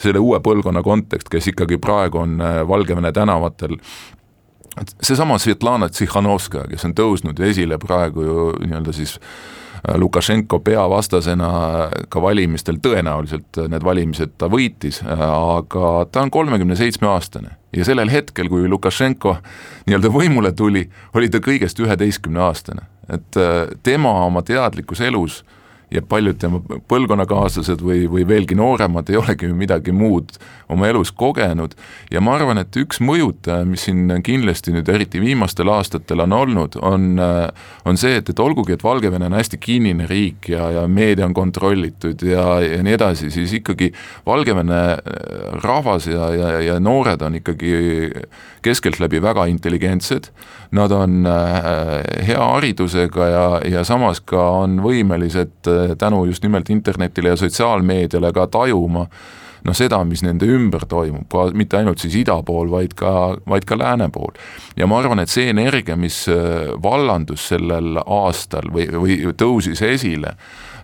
selle 0.00 0.20
uue 0.22 0.40
põlvkonna 0.44 0.82
kontekst, 0.84 1.28
kes 1.32 1.50
ikkagi 1.52 1.78
praegu 1.80 2.22
on 2.22 2.40
Valgevene 2.68 3.12
tänavatel 3.12 3.69
aastal 3.76 4.18
et 4.80 4.94
seesama 5.02 5.38
Svetlana 5.38 5.88
Tsihhanovskaja, 5.88 6.68
kes 6.70 6.84
on 6.86 6.94
tõusnud 6.96 7.40
esile 7.42 7.78
praegu 7.82 8.22
ju 8.22 8.44
nii-öelda 8.62 8.92
siis 8.94 9.16
äh, 9.18 9.96
Lukašenko 9.98 10.60
peavastasena 10.64 11.50
ka 12.08 12.22
valimistel, 12.22 12.78
tõenäoliselt 12.82 13.62
need 13.68 13.84
valimised 13.84 14.36
ta 14.38 14.48
võitis, 14.52 15.02
äh, 15.02 15.24
aga 15.58 16.06
ta 16.12 16.22
on 16.22 16.30
kolmekümne 16.30 16.78
seitsme 16.78 17.10
aastane 17.10 17.56
ja 17.76 17.86
sellel 17.86 18.12
hetkel, 18.12 18.48
kui 18.48 18.68
Lukašenko 18.68 19.36
nii-öelda 19.88 20.12
võimule 20.14 20.52
tuli, 20.56 20.86
oli 21.14 21.30
ta 21.30 21.42
kõigest 21.42 21.82
üheteistkümne 21.82 22.46
aastane, 22.46 22.86
et 23.10 23.40
äh, 23.40 23.64
tema 23.82 24.14
oma 24.26 24.46
teadlikus 24.46 25.02
elus 25.02 25.42
äh, 25.42 25.59
ja 25.90 26.02
paljud 26.06 26.38
tema 26.38 26.60
põlvkonnakaaslased 26.88 27.82
või, 27.82 28.04
või 28.10 28.26
veelgi 28.28 28.54
nooremad 28.58 29.10
ei 29.10 29.18
olegi 29.18 29.50
midagi 29.54 29.92
muud 29.92 30.36
oma 30.70 30.86
elus 30.90 31.10
kogenud. 31.12 31.74
Ja 32.10 32.22
ma 32.22 32.36
arvan, 32.38 32.60
et 32.62 32.76
üks 32.78 33.00
mõjutaja, 33.02 33.66
mis 33.66 33.88
siin 33.88 34.06
kindlasti 34.26 34.74
nüüd 34.74 34.88
eriti 34.92 35.22
viimastel 35.22 35.70
aastatel 35.72 36.22
on 36.26 36.36
olnud, 36.36 36.78
on, 36.86 37.18
on 37.18 38.00
see, 38.00 38.20
et, 38.20 38.30
et 38.30 38.42
olgugi, 38.42 38.76
et 38.76 38.84
Valgevene 38.86 39.26
on 39.26 39.38
hästi 39.38 39.58
kinnine 39.58 40.06
riik 40.10 40.52
ja, 40.52 40.70
ja 40.78 40.86
meedia 40.86 41.26
on 41.26 41.34
kontrollitud 41.34 42.22
ja, 42.26 42.46
ja 42.62 42.80
nii 42.86 42.94
edasi, 42.94 43.32
siis 43.34 43.56
ikkagi 43.58 43.90
Valgevene 44.26 44.80
rahvas 45.64 46.06
ja, 46.10 46.30
ja, 46.36 46.54
ja 46.68 46.78
noored 46.80 47.22
on 47.26 47.40
ikkagi 47.40 47.74
keskeltläbi 48.62 49.22
väga 49.22 49.46
intelligentsed, 49.50 50.30
nad 50.76 50.92
on 50.94 51.26
hea 51.26 52.40
haridusega 52.40 53.26
ja, 53.26 53.44
ja 53.66 53.84
samas 53.86 54.20
ka 54.22 54.42
on 54.62 54.78
võimelised 54.84 55.70
tänu 55.98 56.24
just 56.30 56.42
nimelt 56.42 56.70
internetile 56.70 57.34
ja 57.34 57.36
sotsiaalmeediale 57.36 58.32
ka 58.32 58.46
tajuma 58.46 59.06
noh, 59.66 59.76
seda, 59.76 60.00
mis 60.08 60.22
nende 60.24 60.48
ümber 60.50 60.86
toimub, 60.88 61.36
mitte 61.56 61.78
ainult 61.80 62.02
siis 62.02 62.16
ida 62.22 62.38
pool, 62.46 62.70
vaid 62.72 62.94
ka, 62.98 63.12
vaid 63.48 63.66
ka 63.68 63.78
lääne 63.78 64.10
pool. 64.12 64.32
ja 64.76 64.88
ma 64.90 65.00
arvan, 65.00 65.22
et 65.22 65.32
see 65.32 65.50
energia, 65.52 65.96
mis 66.00 66.22
äh, 66.32 66.72
vallandus 66.82 67.50
sellel 67.52 68.00
aastal 68.06 68.70
või, 68.72 68.88
või 68.94 69.18
tõusis 69.36 69.82
esile, 69.86 70.34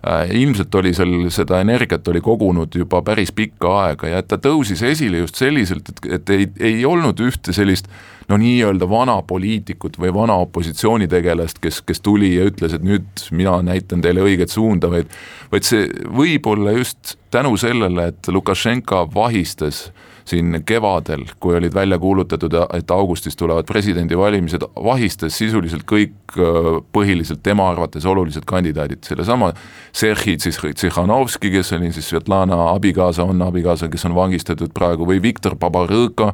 äh, 0.01 0.27
ilmselt 0.41 0.75
oli 0.75 0.93
seal 0.97 1.29
seda 1.33 1.61
energiat 1.65 2.07
oli 2.07 2.21
kogunud 2.21 2.75
juba 2.75 3.01
päris 3.01 3.33
pikka 3.35 3.73
aega 3.85 4.13
ja 4.13 4.21
et 4.21 4.29
ta 4.29 4.39
tõusis 4.41 4.83
esile 4.85 5.23
just 5.23 5.41
selliselt, 5.41 5.89
et, 5.89 6.05
et 6.19 6.35
ei, 6.35 6.51
ei 6.59 6.85
olnud 6.85 7.19
ühte 7.25 7.55
sellist 7.55 7.89
no 8.27 8.37
nii-öelda 8.37 8.89
vana 8.89 9.21
poliitikut 9.27 9.99
või 9.99 10.13
vana 10.13 10.35
opositsioonitegelast, 10.43 11.61
kes, 11.63 11.81
kes 11.87 12.01
tuli 12.03 12.33
ja 12.35 12.47
ütles, 12.49 12.75
et 12.75 12.83
nüüd 12.83 13.27
mina 13.31 13.57
näitan 13.63 14.03
teile 14.03 14.25
õiget 14.25 14.51
suunda, 14.51 14.91
vaid 14.91 15.11
vaid 15.51 15.67
see 15.67 15.87
võib 16.11 16.47
olla 16.51 16.73
just 16.75 17.15
tänu 17.31 17.55
sellele, 17.59 18.11
et 18.11 18.27
Lukašenka 18.31 19.05
vahistas 19.13 19.87
siin 20.27 20.59
kevadel, 20.67 21.23
kui 21.39 21.55
olid 21.55 21.71
välja 21.75 21.95
kuulutatud, 21.99 22.51
et 22.75 22.91
augustis 22.91 23.37
tulevad 23.39 23.67
presidendivalimised, 23.67 24.65
vahistas 24.83 25.37
sisuliselt 25.39 25.85
kõik 25.87 26.35
äh, 26.35 26.71
põhiliselt 26.91 27.39
tema 27.43 27.69
arvates 27.71 28.05
olulised 28.05 28.43
kandidaadid, 28.47 29.05
sellesama 29.07 29.53
Sergei 29.95 30.35
Tsihhanovski, 30.37 31.51
kes 31.53 31.71
oli 31.77 31.93
siis 31.95 32.09
Svetlana 32.11 32.65
abikaasa, 32.73 33.23
on 33.23 33.41
abikaasa, 33.47 33.87
kes 33.91 34.03
on 34.09 34.17
vangistatud 34.17 34.75
praegu, 34.75 35.07
või 35.07 35.21
Viktor 35.23 35.55
Babarõka, 35.55 36.33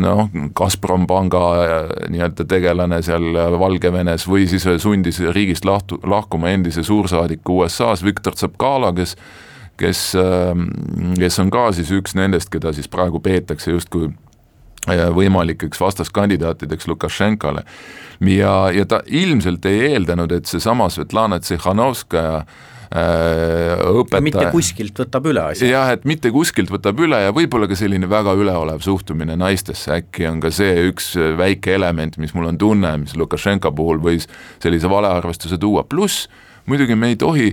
noh, 0.00 0.28
Gazprom 0.56 1.06
panga 1.06 1.44
äh, 1.62 1.86
nii-öelda 2.12 2.46
tegelane 2.48 3.02
seal 3.02 3.32
Valgevenes 3.58 4.26
või 4.28 4.46
siis 4.50 4.66
sundis 4.82 5.20
riigist 5.34 5.64
lahtu, 5.68 6.00
lahkuma 6.06 6.52
endise 6.54 6.84
suursaadiku 6.86 7.62
USA-s 7.62 8.04
Viktor 8.04 8.36
Tsapkala, 8.38 8.92
kes 8.96 9.16
kes, 9.80 10.12
ähm, 10.14 10.68
kes 11.18 11.38
on 11.42 11.50
ka 11.50 11.70
siis 11.72 11.90
üks 11.90 12.14
nendest, 12.14 12.50
keda 12.52 12.74
siis 12.76 12.90
praegu 12.92 13.18
peetakse 13.24 13.72
justkui 13.72 14.10
äh, 14.88 15.06
võimalikeks 15.16 15.80
vastaskandidaatideks 15.80 16.88
Lukašenkale. 16.88 17.64
ja, 18.20 18.70
ja 18.70 18.86
ta 18.86 19.02
ilmselt 19.06 19.64
ei 19.66 19.80
eeldanud, 19.92 20.32
et 20.32 20.46
seesama 20.46 20.90
Svetlana 20.90 21.40
Tsihhanovskaja 21.40 22.44
Äh, 22.44 22.71
õpetaja. 22.92 24.24
mitte 24.24 24.46
kuskilt 24.52 24.98
võtab 25.02 25.26
üle 25.30 25.44
asja. 25.52 25.68
jah, 25.70 25.92
et 25.94 26.06
mitte 26.08 26.32
kuskilt 26.34 26.70
võtab 26.72 27.00
üle 27.04 27.18
ja 27.24 27.34
võib-olla 27.34 27.68
ka 27.70 27.78
selline 27.78 28.08
väga 28.10 28.34
üleolev 28.38 28.84
suhtumine 28.84 29.36
naistesse, 29.40 30.02
äkki 30.02 30.28
on 30.28 30.40
ka 30.44 30.52
see 30.54 30.88
üks 30.90 31.14
väike 31.38 31.76
element, 31.78 32.18
mis 32.20 32.34
mul 32.36 32.50
on 32.52 32.60
tunne, 32.60 32.94
mis 33.04 33.16
Lukašenka 33.16 33.72
puhul 33.76 34.02
võis 34.02 34.28
sellise 34.62 34.90
valearvestuse 34.92 35.60
tuua, 35.60 35.86
pluss 35.88 36.28
muidugi 36.68 36.98
me 36.98 37.12
ei 37.12 37.20
tohi 37.20 37.52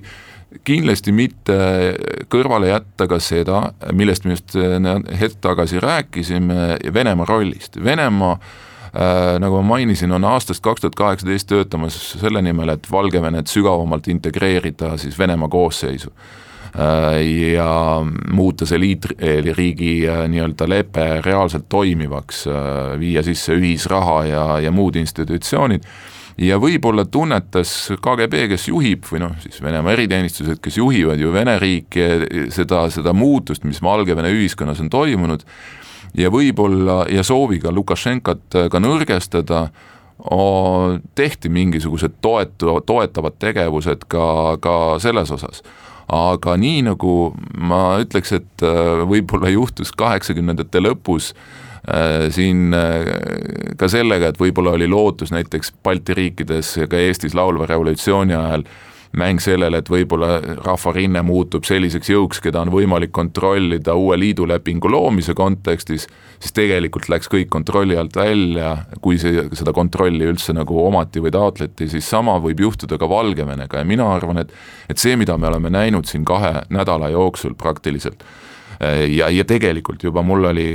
kindlasti 0.65 1.13
mitte 1.13 1.59
kõrvale 2.29 2.71
jätta 2.71 3.05
ka 3.07 3.19
seda, 3.21 3.69
millest 3.93 4.25
me 4.25 4.33
just 4.33 4.57
hetk 5.19 5.37
tagasi 5.45 5.79
rääkisime, 5.83 6.79
Venemaa 6.93 7.29
rollist, 7.29 7.77
Venemaa 7.83 8.39
Äh, 8.39 8.68
nagu 9.39 9.61
ma 9.61 9.75
mainisin, 9.75 10.11
on 10.15 10.25
aastast 10.25 10.63
kaks 10.65 10.81
tuhat 10.81 10.95
kaheksateist 10.97 11.49
töötamas 11.49 11.97
selle 12.19 12.41
nimel, 12.41 12.73
et 12.73 12.91
Valgevenet 12.91 13.51
sügavamalt 13.51 14.07
integreerida 14.09 14.95
siis 14.97 15.19
Venemaa 15.19 15.49
koosseisu. 15.49 16.13
Ja 17.53 17.71
muuta 18.31 18.65
see 18.69 18.77
liitriigi 18.79 19.93
nii-öelda 20.29 20.67
lepe 20.69 21.07
reaalselt 21.25 21.65
toimivaks, 21.69 22.43
viia 23.01 23.23
sisse 23.25 23.57
ühisraha 23.57 24.19
ja, 24.29 24.45
ja 24.61 24.71
muud 24.71 24.99
institutsioonid. 25.01 25.85
Ja 26.39 26.55
võib-olla 26.61 27.03
tunnetas 27.09 27.71
KGB, 27.99 28.45
kes 28.53 28.69
juhib, 28.69 29.03
või 29.11 29.25
noh, 29.25 29.33
siis 29.43 29.57
Venemaa 29.59 29.91
eriteenistused, 29.97 30.61
kes 30.63 30.77
juhivad 30.79 31.19
ju 31.19 31.33
Vene 31.35 31.57
riiki, 31.59 32.05
seda, 32.55 32.85
seda 32.93 33.11
muutust, 33.17 33.65
mis 33.67 33.81
Valgevene 33.83 34.31
ühiskonnas 34.37 34.79
on 34.79 34.87
toimunud, 34.93 35.43
ja 36.17 36.31
võib-olla, 36.33 37.03
ja 37.11 37.23
sooviga 37.23 37.71
Lukašenkat 37.71 38.57
ka 38.71 38.81
nõrgestada, 38.81 39.67
tehti 41.15 41.49
mingisugused 41.49 42.17
toetu, 42.21 42.79
toetavad 42.85 43.37
tegevused 43.39 44.03
ka, 44.11 44.57
ka 44.59 44.73
selles 44.99 45.31
osas. 45.31 45.63
Aga 46.09 46.57
nii 46.57 46.81
nagu 46.89 47.13
ma 47.55 47.99
ütleks, 48.01 48.33
et 48.35 48.65
võib-olla 49.07 49.51
juhtus 49.53 49.93
kaheksakümnendate 49.95 50.81
lõpus 50.81 51.31
äh, 51.31 51.69
Äh, 51.87 52.27
siin 52.29 52.73
äh, 52.75 53.07
ka 53.79 53.87
sellega, 53.89 54.29
et 54.29 54.39
võib-olla 54.39 54.75
oli 54.75 54.85
lootus 54.89 55.31
näiteks 55.31 55.71
Balti 55.83 56.13
riikides 56.17 56.73
ja 56.75 56.87
ka 56.91 56.99
Eestis 56.99 57.33
laulva 57.37 57.69
revolutsiooni 57.69 58.35
ajal 58.35 58.65
mäng 59.17 59.41
sellele, 59.41 59.79
et 59.81 59.89
võib-olla 59.89 60.37
rahvarinne 60.61 61.21
muutub 61.25 61.65
selliseks 61.65 62.11
jõuks, 62.11 62.41
keda 62.43 62.61
on 62.61 62.71
võimalik 62.73 63.11
kontrollida 63.15 63.95
uue 63.97 64.17
liidulepingu 64.21 64.91
loomise 64.91 65.33
kontekstis, 65.37 66.05
siis 66.39 66.53
tegelikult 66.53 67.09
läks 67.09 67.31
kõik 67.31 67.49
kontrolli 67.49 67.97
alt 67.97 68.15
välja, 68.19 68.75
kui 69.01 69.17
see, 69.21 69.47
seda 69.57 69.73
kontrolli 69.73 70.29
üldse 70.29 70.53
nagu 70.53 70.77
omati 70.85 71.23
või 71.23 71.33
taotleti, 71.33 71.89
siis 71.89 72.09
sama 72.09 72.37
võib 72.43 72.61
juhtuda 72.67 72.99
ka 73.01 73.09
Valgevenega 73.09 73.81
ja 73.81 73.87
mina 73.87 74.11
arvan, 74.13 74.43
et 74.45 74.53
et 74.89 74.97
see, 74.97 75.15
mida 75.17 75.37
me 75.37 75.49
oleme 75.49 75.69
näinud 75.73 76.05
siin 76.09 76.25
kahe 76.25 76.63
nädala 76.69 77.09
jooksul 77.13 77.53
praktiliselt, 77.57 78.23
ja, 79.15 79.29
ja 79.29 79.43
tegelikult 79.45 80.03
juba 80.03 80.21
mul 80.23 80.45
oli 80.51 80.67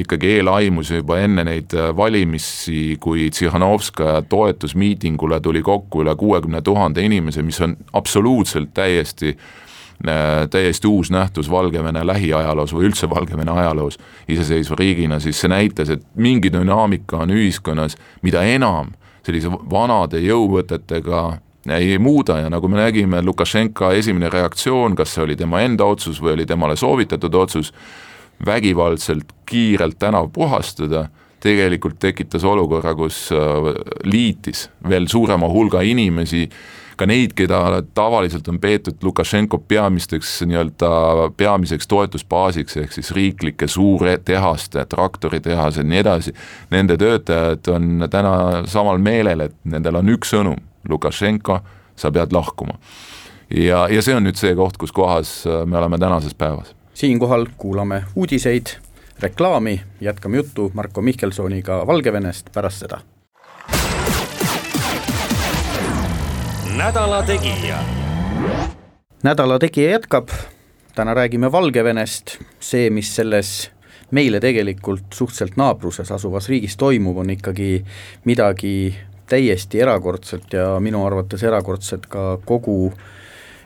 ikkagi 0.00 0.36
eelaimus 0.38 0.90
juba 0.94 1.18
enne 1.20 1.44
neid 1.44 1.74
äh, 1.76 1.90
valimisi, 1.96 2.96
kui 3.00 3.28
Tsihhanovskaja 3.30 4.22
toetusmiitingule 4.28 5.40
tuli 5.40 5.62
kokku 5.62 6.00
üle 6.04 6.14
kuuekümne 6.16 6.62
tuhande 6.62 7.04
inimese, 7.04 7.42
mis 7.42 7.60
on 7.60 7.76
absoluutselt 7.92 8.72
täiesti 8.74 9.34
äh, 9.34 10.48
täiesti 10.50 10.88
uus 10.88 11.10
nähtus 11.10 11.50
Valgevene 11.50 12.06
lähiajaloos 12.06 12.72
või 12.74 12.88
üldse 12.88 13.10
Valgevene 13.10 13.52
ajaloos 13.52 14.00
iseseisva 14.28 14.80
riigina, 14.80 15.20
siis 15.20 15.40
see 15.40 15.52
näitas, 15.52 15.92
et 15.92 16.06
mingi 16.16 16.52
dünaamika 16.52 17.26
on 17.26 17.36
ühiskonnas, 17.36 17.98
mida 18.22 18.42
enam 18.48 18.94
sellise 19.26 19.52
vanade 19.52 20.22
jõuvõtetega 20.24 21.24
ei 21.76 21.98
muuda 21.98 22.38
ja 22.40 22.50
nagu 22.50 22.68
me 22.68 22.80
nägime, 22.80 23.22
Lukašenka 23.22 23.92
esimene 23.98 24.30
reaktsioon, 24.30 24.96
kas 24.98 25.14
see 25.14 25.24
oli 25.24 25.36
tema 25.36 25.62
enda 25.64 25.84
otsus 25.84 26.20
või 26.22 26.34
oli 26.38 26.46
temale 26.46 26.76
soovitatud 26.76 27.34
otsus, 27.34 27.72
vägivaldselt 28.46 29.32
kiirelt 29.46 29.98
tänav 29.98 30.30
puhastada, 30.32 31.08
tegelikult 31.40 31.98
tekitas 32.00 32.44
olukorra, 32.44 32.94
kus 32.94 33.28
äh, 33.32 33.72
liitis 34.04 34.68
veel 34.88 35.08
suurema 35.08 35.48
hulga 35.48 35.80
inimesi, 35.84 36.46
ka 37.00 37.06
neid, 37.08 37.32
keda 37.36 37.80
tavaliselt 37.96 38.48
on 38.52 38.58
peetud 38.60 39.00
Lukašenko 39.02 39.62
peamisteks 39.68 40.42
nii-öelda 40.44 40.90
peamiseks 41.36 41.88
toetusbaasiks, 41.88 42.76
ehk 42.82 42.92
siis 42.92 43.12
riiklike 43.16 43.68
suurtehaste, 43.68 44.84
traktoritehased, 44.92 45.88
nii 45.88 46.02
edasi. 46.02 46.34
Nende 46.74 46.98
töötajad 47.00 47.72
on 47.72 48.08
täna 48.12 48.34
samal 48.68 49.00
meelel, 49.00 49.48
et 49.48 49.56
nendel 49.64 50.02
on 50.02 50.12
üks 50.12 50.34
sõnum 50.36 50.60
Lukašenko, 50.88 51.60
sa 51.96 52.10
pead 52.10 52.32
lahkuma. 52.32 52.78
ja, 53.50 53.88
ja 53.88 54.02
see 54.02 54.14
on 54.14 54.24
nüüd 54.24 54.38
see 54.38 54.54
koht, 54.56 54.76
kus 54.76 54.92
kohas 54.92 55.46
äh, 55.46 55.64
me 55.66 55.78
oleme 55.78 55.98
tänases 55.98 56.34
päevas. 56.34 56.74
siinkohal 56.94 57.46
kuulame 57.56 58.04
uudiseid, 58.16 58.76
reklaami, 59.20 59.80
jätkame 60.00 60.36
juttu 60.36 60.70
Marko 60.74 61.02
Mihkelsoniga 61.02 61.86
Valgevenest 61.86 62.52
pärast 62.54 62.86
seda. 62.86 63.00
nädala 66.76 67.22
Tegija. 67.22 67.78
nädala 69.22 69.58
Tegija 69.58 69.90
jätkab, 69.90 70.28
täna 70.94 71.14
räägime 71.14 71.52
Valgevenest, 71.52 72.38
see, 72.60 72.90
mis 72.90 73.14
selles 73.16 73.70
meile 74.10 74.40
tegelikult 74.40 75.12
suhteliselt 75.14 75.56
naabruses 75.56 76.10
asuvas 76.12 76.48
riigis 76.48 76.76
toimub, 76.76 77.20
on 77.22 77.30
ikkagi 77.30 77.84
midagi 78.24 78.94
täiesti 79.30 79.80
erakordset 79.80 80.52
ja 80.58 80.74
minu 80.82 81.04
arvates 81.06 81.42
erakordset 81.46 82.06
ka 82.10 82.36
kogu 82.44 82.92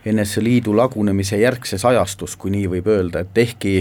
NSV 0.04 0.42
Liidu 0.44 0.76
lagunemise 0.76 1.38
järgses 1.40 1.84
ajastus, 1.88 2.36
kui 2.36 2.52
nii 2.52 2.68
võib 2.76 2.88
öelda, 2.92 3.24
et 3.24 3.38
ehkki 3.40 3.78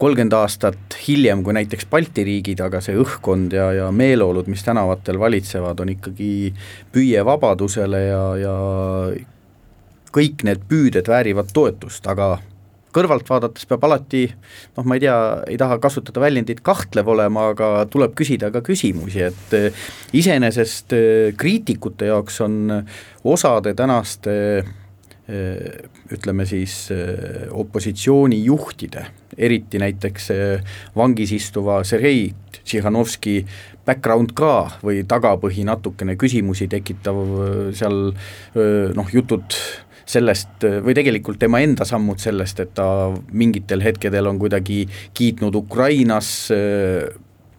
kolmkümmend 0.00 0.32
aastat 0.32 0.96
hiljem 1.04 1.42
kui 1.44 1.52
näiteks 1.52 1.84
Balti 1.90 2.24
riigid, 2.24 2.62
aga 2.64 2.80
see 2.80 2.96
õhkkond 2.96 3.52
ja, 3.52 3.68
ja 3.76 3.90
meeleolud, 3.92 4.48
mis 4.48 4.64
tänavatel 4.64 5.20
valitsevad, 5.20 5.82
on 5.84 5.92
ikkagi 5.92 6.30
püüe 6.94 7.24
vabadusele 7.28 8.00
ja, 8.06 8.22
ja 8.40 8.54
kõik 10.16 10.46
need 10.48 10.64
püüded 10.70 11.10
väärivad 11.10 11.52
toetust, 11.52 12.08
aga 12.08 12.38
kõrvalt 12.94 13.28
vaadates 13.30 13.68
peab 13.70 13.84
alati 13.86 14.24
noh, 14.30 14.84
ma 14.84 14.96
ei 14.96 15.04
tea, 15.04 15.16
ei 15.50 15.58
taha 15.60 15.78
kasutada 15.82 16.22
väljendit 16.22 16.62
kahtlev 16.66 17.08
olema, 17.14 17.50
aga 17.54 17.86
tuleb 17.90 18.16
küsida 18.18 18.50
ka 18.54 18.62
küsimusi, 18.66 19.22
et 19.30 19.56
eh, 19.56 19.86
iseenesest 20.16 20.96
eh, 20.96 21.30
kriitikute 21.38 22.10
jaoks 22.10 22.40
on 22.46 22.60
osade 23.30 23.74
tänaste 23.78 24.34
eh, 24.60 25.88
ütleme 26.10 26.46
siis 26.48 26.88
opositsioonijuhtide, 27.54 29.04
eriti 29.38 29.78
näiteks 29.78 30.32
vangis 30.98 31.30
istuva 31.36 31.84
Sergei 31.86 32.32
Tšihhanovski 32.64 33.36
background 33.86 34.34
ka 34.36 34.80
või 34.82 35.04
tagapõhi 35.08 35.62
natukene 35.68 36.16
küsimusi 36.18 36.66
tekitav 36.70 37.22
seal 37.78 38.10
noh, 38.98 39.14
jutud 39.14 39.54
sellest 40.08 40.66
või 40.84 40.94
tegelikult 40.96 41.40
tema 41.40 41.60
enda 41.64 41.86
sammud 41.88 42.20
sellest, 42.22 42.60
et 42.60 42.74
ta 42.74 43.10
mingitel 43.32 43.82
hetkedel 43.84 44.30
on 44.30 44.38
kuidagi 44.40 44.84
kiitnud 45.16 45.56
Ukrainas 45.58 46.50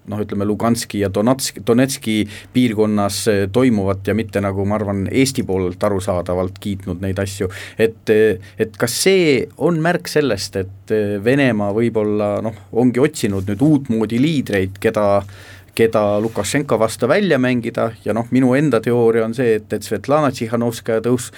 noh, 0.10 0.21
ütleme 0.21 0.45
Luganski 0.45 1.01
ja 1.04 1.10
Donatski, 1.13 1.63
Donetski 1.67 2.15
piirkonnas 2.54 3.23
toimuvat 3.54 4.08
ja 4.08 4.15
mitte 4.17 4.41
nagu 4.43 4.65
ma 4.65 4.77
arvan, 4.80 5.06
Eesti 5.12 5.45
poolelt 5.47 5.84
arusaadavalt 5.84 6.60
kiitnud 6.62 7.04
neid 7.04 7.19
asju, 7.21 7.49
et 7.80 8.10
et 8.12 8.77
kas 8.80 8.97
see 9.06 9.45
on 9.58 9.80
märk 9.84 10.10
sellest, 10.12 10.58
et 10.58 10.95
Venemaa 11.23 11.71
võib-olla 11.75 12.34
noh, 12.43 12.58
ongi 12.71 13.01
otsinud 13.04 13.47
nüüd 13.49 13.65
uutmoodi 13.65 14.19
liidreid, 14.21 14.80
keda 14.82 15.06
keda 15.75 16.19
Lukašenka 16.21 16.79
vastu 16.79 17.07
välja 17.07 17.39
mängida 17.39 17.91
ja 18.05 18.13
noh, 18.13 18.27
minu 18.31 18.53
enda 18.57 18.81
teooria 18.84 19.25
on 19.25 19.34
see, 19.36 19.55
et, 19.60 19.73
et 19.73 19.84
Svetlana 19.86 20.31
Tšihhanovskaja 20.31 21.03
tõus, 21.05 21.29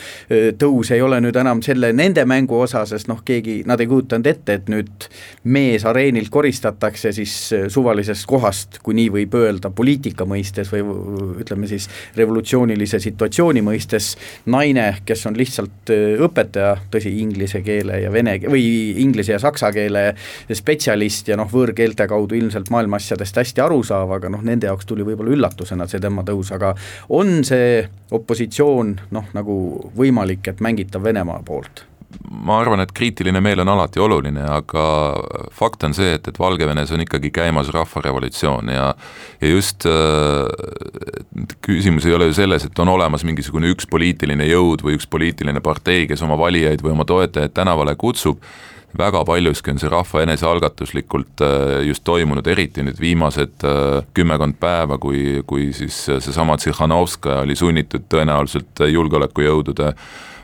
tõus 0.59 0.91
ei 0.93 1.01
ole 1.05 1.19
nüüd 1.23 1.37
enam 1.39 1.61
selle, 1.65 1.91
nende 1.93 2.25
mängu 2.29 2.57
osa, 2.63 2.83
sest 2.89 3.09
noh, 3.11 3.21
keegi, 3.25 3.61
nad 3.69 3.81
ei 3.81 3.89
kujutanud 3.89 4.29
ette, 4.29 4.57
et 4.57 4.71
nüüd 4.73 5.07
mees 5.53 5.85
areenilt 5.89 6.31
koristatakse 6.33 7.13
siis 7.15 7.35
suvalisest 7.73 8.27
kohast, 8.29 8.79
kui 8.83 8.97
nii 8.97 9.11
võib 9.19 9.37
öelda, 9.37 9.69
poliitika 9.73 10.25
mõistes 10.29 10.71
või 10.73 10.83
ütleme 11.43 11.69
siis 11.69 11.89
revolutsioonilise 12.17 12.99
situatsiooni 13.03 13.63
mõistes, 13.65 14.13
naine, 14.49 14.89
kes 15.05 15.27
on 15.29 15.37
lihtsalt 15.37 15.93
õpetaja, 16.23 16.75
tõsi, 16.93 17.13
inglise 17.23 17.61
keele 17.65 18.01
ja 18.03 18.11
vene 18.13 18.39
või 18.47 18.65
inglise 19.03 19.35
ja 19.35 19.41
saksa 19.41 19.71
keele 19.75 20.09
spetsialist 20.49 21.29
ja 21.29 21.37
noh, 21.39 21.49
võõrkeelte 21.51 22.07
kaudu 22.09 22.37
ilmselt 22.37 22.71
maailma 22.73 22.97
asjadest 23.01 23.37
hästi 23.37 23.63
aru 23.63 23.81
saav, 23.85 24.11
aga 24.17 24.22
noh, 24.29 24.43
nende 24.45 24.69
jaoks 24.69 24.88
tuli 24.89 25.05
võib-olla 25.07 25.36
üllatusena 25.36 25.88
see 25.89 26.01
tema 26.03 26.23
tõus, 26.27 26.53
aga 26.55 26.73
on 27.09 27.41
see 27.47 27.81
opositsioon 28.13 28.93
noh, 29.15 29.31
nagu 29.33 29.55
võimalik, 29.97 30.47
et 30.51 30.63
mängitav 30.63 31.03
Venemaa 31.03 31.41
poolt? 31.45 31.88
ma 32.29 32.57
arvan, 32.62 32.81
et 32.83 32.91
kriitiline 32.95 33.41
meel 33.43 33.62
on 33.63 33.71
alati 33.73 34.01
oluline, 34.01 34.43
aga 34.49 34.83
fakt 35.55 35.86
on 35.88 35.95
see, 35.97 36.13
et, 36.17 36.27
et 36.29 36.39
Valgevenes 36.39 36.91
on 36.93 37.03
ikkagi 37.03 37.31
käimas 37.33 37.71
rahvarevolutsioon 37.73 38.69
ja 38.73 38.89
ja 39.41 39.49
just 39.49 39.88
äh, 39.89 41.47
küsimus 41.65 42.07
ei 42.07 42.15
ole 42.15 42.29
ju 42.29 42.38
selles, 42.38 42.67
et 42.67 42.79
on 42.79 42.91
olemas 42.93 43.25
mingisugune 43.27 43.71
üks 43.73 43.88
poliitiline 43.89 44.47
jõud 44.49 44.86
või 44.86 44.97
üks 44.99 45.09
poliitiline 45.09 45.63
partei, 45.63 46.07
kes 46.09 46.21
oma 46.25 46.38
valijaid 46.39 46.83
või 46.86 46.95
oma 46.95 47.07
toetajaid 47.09 47.55
tänavale 47.55 47.95
kutsub, 47.99 48.41
väga 48.97 49.23
paljuski 49.25 49.73
on 49.73 49.79
see 49.82 49.91
rahva 49.91 50.23
enesealgatuslikult 50.25 51.41
äh, 51.45 51.79
just 51.88 52.03
toimunud, 52.08 52.47
eriti 52.47 52.86
nüüd 52.86 52.99
viimased 53.01 53.65
äh, 53.67 54.03
kümmekond 54.13 54.60
päeva, 54.62 54.99
kui, 55.01 55.41
kui 55.47 55.71
siis 55.73 56.03
seesama 56.08 56.58
Tsihhanovskaja 56.58 57.41
oli 57.47 57.56
sunnitud 57.58 58.06
tõenäoliselt 58.12 58.86
julgeolekujõudude 58.91 59.93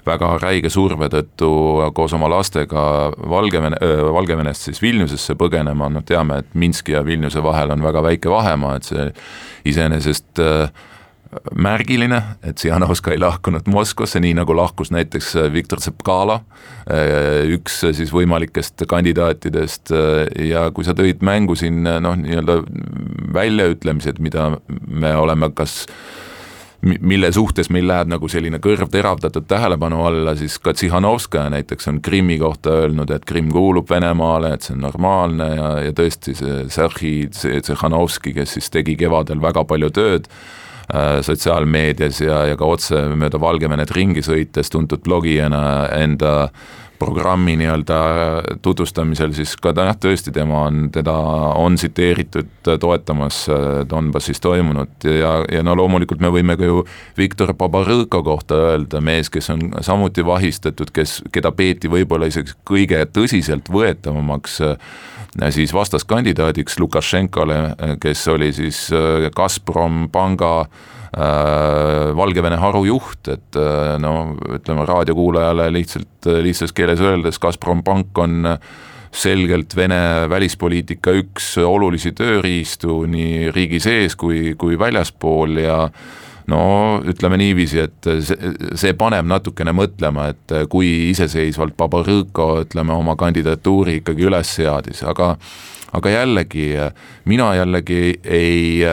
väga 0.10 0.30
räige 0.42 0.70
surve 0.74 1.10
tõttu 1.12 1.50
koos 1.94 2.14
oma 2.18 2.30
lastega 2.32 2.82
Valgevene, 3.30 3.78
Valgevenest 4.14 4.70
siis 4.70 4.82
Vilniusesse 4.82 5.36
põgenema, 5.38 5.90
noh 5.92 6.06
teame, 6.06 6.42
et 6.42 6.56
Minski 6.58 6.96
ja 6.96 7.04
Vilniuse 7.06 7.44
vahel 7.44 7.76
on 7.76 7.84
väga 7.84 8.04
väike 8.06 8.32
vahemaa, 8.32 8.78
et 8.80 8.90
see 8.90 9.10
iseenesest 9.70 10.42
äh, 10.44 10.88
märgiline, 11.56 12.22
et 12.44 12.58
Tsihanovskaja 12.58 13.14
ei 13.14 13.22
lahkunud 13.22 13.68
Moskvasse, 13.70 14.20
nii 14.20 14.34
nagu 14.40 14.56
lahkus 14.58 14.90
näiteks 14.92 15.36
Viktor 15.54 15.82
Tsepkala, 15.82 16.40
üks 17.54 17.84
siis 17.86 18.14
võimalikest 18.14 18.88
kandidaatidest 18.90 19.94
ja 20.50 20.70
kui 20.74 20.88
sa 20.88 20.96
tõid 20.98 21.22
mängu 21.26 21.58
siin 21.60 21.84
noh, 21.86 22.18
nii-öelda 22.18 22.64
väljaütlemised, 23.36 24.18
mida 24.24 24.50
me 24.88 25.14
oleme 25.16 25.52
kas 25.54 25.84
mille 26.82 27.28
suhtes 27.36 27.68
meil 27.76 27.90
läheb 27.90 28.08
nagu 28.08 28.30
selline 28.32 28.58
kõrv 28.64 28.88
teravdatud 28.90 29.46
tähelepanu 29.52 30.00
alla, 30.08 30.34
siis 30.40 30.56
ka 30.64 30.72
Tsihanovskaja 30.74 31.52
näiteks 31.54 31.92
on 31.92 32.00
Krimmi 32.02 32.40
kohta 32.40 32.72
öelnud, 32.86 33.12
et 33.12 33.28
Krimm 33.28 33.52
kuulub 33.54 33.90
Venemaale, 33.92 34.54
et 34.56 34.66
see 34.66 34.78
on 34.78 34.88
normaalne 34.88 35.50
ja, 35.60 35.74
ja 35.90 35.94
tõesti 35.94 36.34
see 36.40 36.64
Sergei 36.72 37.28
Tsihanovski, 37.36 38.34
kes 38.40 38.56
siis 38.58 38.72
tegi 38.74 38.96
kevadel 38.98 39.44
väga 39.44 39.66
palju 39.68 39.92
tööd 40.00 40.32
äh, 40.32 40.48
sotsiaalmeedias 41.22 42.22
ja, 42.24 42.44
ja 42.50 42.58
ka 42.58 42.66
otse 42.66 43.04
mööda 43.14 43.38
Valgevenet 43.42 43.92
ringi 43.94 44.24
sõites 44.26 44.72
tuntud 44.74 45.04
blogijana 45.06 45.62
enda 45.94 46.50
programmi 47.00 47.56
nii-öelda 47.60 48.00
tutvustamisel, 48.62 49.32
siis 49.38 49.56
ka 49.62 49.72
jah, 49.76 49.96
tõesti 49.96 50.34
tema 50.36 50.66
on, 50.68 50.90
teda 50.94 51.14
on 51.60 51.78
tsiteeritud 51.80 52.72
toetamas 52.80 53.46
Donbassis 53.90 54.42
toimunut 54.44 55.08
ja, 55.08 55.40
ja 55.52 55.64
no 55.64 55.76
loomulikult 55.80 56.22
me 56.24 56.32
võime 56.34 56.58
ka 56.60 56.68
ju 56.68 56.84
Viktor 57.18 57.54
Babarõko 57.58 58.22
kohta 58.26 58.60
öelda, 58.74 59.02
mees, 59.02 59.32
kes 59.32 59.50
on 59.56 59.70
samuti 59.86 60.26
vahistatud, 60.26 60.92
kes, 60.94 61.20
keda 61.32 61.54
peeti 61.56 61.92
võib-olla 61.92 62.30
isegi 62.30 62.58
kõige 62.68 63.02
tõsiseltvõetavamaks 63.16 64.60
siis 65.56 65.74
vastaskandidaadiks 65.74 66.80
Lukašenkole, 66.82 67.60
kes 68.02 68.28
oli 68.34 68.54
siis 68.54 68.88
Gazprom 69.36 70.08
panga 70.12 70.54
Äh, 70.64 70.99
Valgevene 71.10 72.60
harujuht, 72.62 73.32
et 73.34 73.58
äh, 73.58 73.96
no 74.02 74.36
ütleme 74.54 74.86
raadiokuulajale 74.86 75.70
lihtsalt 75.74 76.30
lihtsas 76.46 76.74
keeles 76.76 77.02
öeldes, 77.02 77.40
Gazprom 77.42 77.82
pank 77.84 78.18
on 78.22 78.46
selgelt 79.10 79.74
Vene 79.76 80.30
välispoliitika 80.30 81.16
üks 81.18 81.56
olulisi 81.64 82.12
tööriistu 82.14 83.02
nii 83.10 83.50
riigi 83.56 83.80
sees 83.82 84.16
kui, 84.20 84.54
kui 84.60 84.78
väljaspool 84.78 85.58
ja 85.64 85.80
no 86.50 86.62
ütleme 87.10 87.40
niiviisi, 87.42 87.82
et 87.88 88.10
see, 88.26 88.54
see 88.78 88.94
paneb 88.98 89.28
natukene 89.30 89.74
mõtlema, 89.76 90.30
et 90.34 90.56
kui 90.70 91.10
iseseisvalt 91.10 91.78
Babarõko 91.80 92.52
ütleme 92.64 92.94
oma 92.96 93.18
kandidatuuri 93.20 94.00
ikkagi 94.04 94.30
üles 94.30 94.56
seadis, 94.60 95.04
aga 95.08 95.36
aga 95.94 96.12
jällegi, 96.14 96.68
mina 97.26 97.50
jällegi 97.58 98.20
ei, 98.24 98.84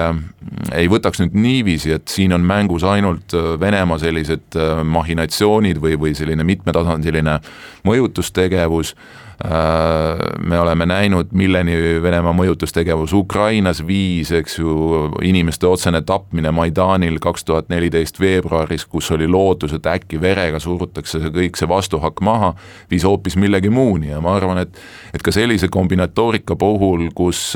ei 0.73 0.89
võtaks 0.89 1.21
nüüd 1.23 1.37
niiviisi, 1.37 1.93
et 1.99 2.09
siin 2.09 2.33
on 2.33 2.45
mängus 2.47 2.87
ainult 2.89 3.35
Venemaa 3.61 3.99
sellised 4.01 4.57
mahhinatsioonid 4.85 5.81
või, 5.83 5.99
või 6.01 6.15
selline 6.17 6.47
mitmetasandiline 6.47 7.39
mõjutustegevus. 7.87 8.95
Äh, 8.97 9.26
me 9.45 10.59
oleme 10.59 10.87
näinud, 10.89 11.29
milleni 11.37 11.75
Venemaa 12.03 12.33
mõjutustegevus 12.33 13.13
Ukrainas 13.13 13.83
viis, 13.87 14.31
eks 14.33 14.59
ju, 14.59 14.77
inimeste 15.23 15.69
otsene 15.69 16.01
tapmine 16.09 16.51
Maidanil 16.57 17.19
kaks 17.21 17.45
tuhat 17.45 17.69
neliteist 17.69 18.21
veebruaris, 18.21 18.87
kus 18.89 19.11
oli 19.13 19.29
lootus, 19.29 19.77
et 19.77 19.87
äkki 19.93 20.21
verega 20.21 20.61
surutakse 20.63 21.21
see 21.21 21.35
kõik 21.35 21.61
see 21.61 21.69
vastuhakk 21.69 22.25
maha, 22.25 22.55
viis 22.91 23.05
hoopis 23.05 23.37
millegi 23.37 23.71
muuni. 23.71 24.09
Ja 24.15 24.23
ma 24.25 24.39
arvan, 24.41 24.65
et 24.65 24.81
et 25.13 25.23
ka 25.23 25.35
sellise 25.35 25.69
kombinatoorika 25.69 26.57
puhul, 26.57 27.11
kus 27.15 27.53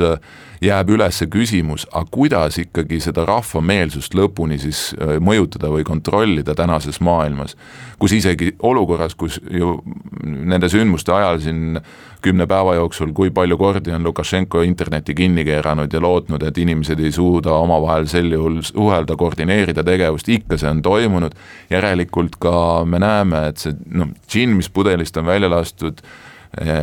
jääb 0.61 0.91
üles 0.93 1.23
küsimus, 1.31 1.87
aga 1.91 2.05
kuidas 2.13 2.59
ikkagi 2.61 2.99
seda 3.01 3.25
rahva 3.25 3.63
meelsust 3.65 4.13
lõpuni 4.17 4.59
siis 4.61 4.91
äh, 4.99 5.17
mõjutada 5.23 5.71
või 5.73 5.85
kontrollida 5.87 6.55
tänases 6.57 7.01
maailmas, 7.01 7.55
kus 7.99 8.13
isegi 8.17 8.53
olukorras, 8.61 9.15
kus 9.17 9.39
ju 9.49 9.79
nende 10.23 10.69
sündmuste 10.69 11.13
ajal 11.17 11.41
siin 11.41 11.81
kümne 12.21 12.45
päeva 12.45 12.75
jooksul, 12.77 13.09
kui 13.17 13.31
palju 13.33 13.57
kordi 13.57 13.93
on 13.95 14.03
Lukašenko 14.05 14.61
interneti 14.61 15.15
kinni 15.17 15.45
keeranud 15.47 15.93
ja 15.93 16.01
lootnud, 16.01 16.43
et 16.45 16.57
inimesed 16.61 16.99
ei 17.01 17.11
suuda 17.11 17.55
omavahel 17.57 18.05
sel 18.11 18.29
juhul 18.31 18.59
suhelda, 18.65 19.17
koordineerida 19.17 19.83
tegevust, 19.83 20.29
ikka 20.29 20.59
see 20.61 20.69
on 20.69 20.83
toimunud, 20.85 21.33
järelikult 21.73 22.37
ka 22.41 22.53
me 22.85 23.01
näeme, 23.01 23.47
et 23.49 23.63
see 23.65 23.73
noh, 23.89 24.13
džinn, 24.29 24.59
mis 24.59 24.69
pudelist 24.69 25.17
on 25.17 25.25
välja 25.25 25.49
lastud, 25.49 26.05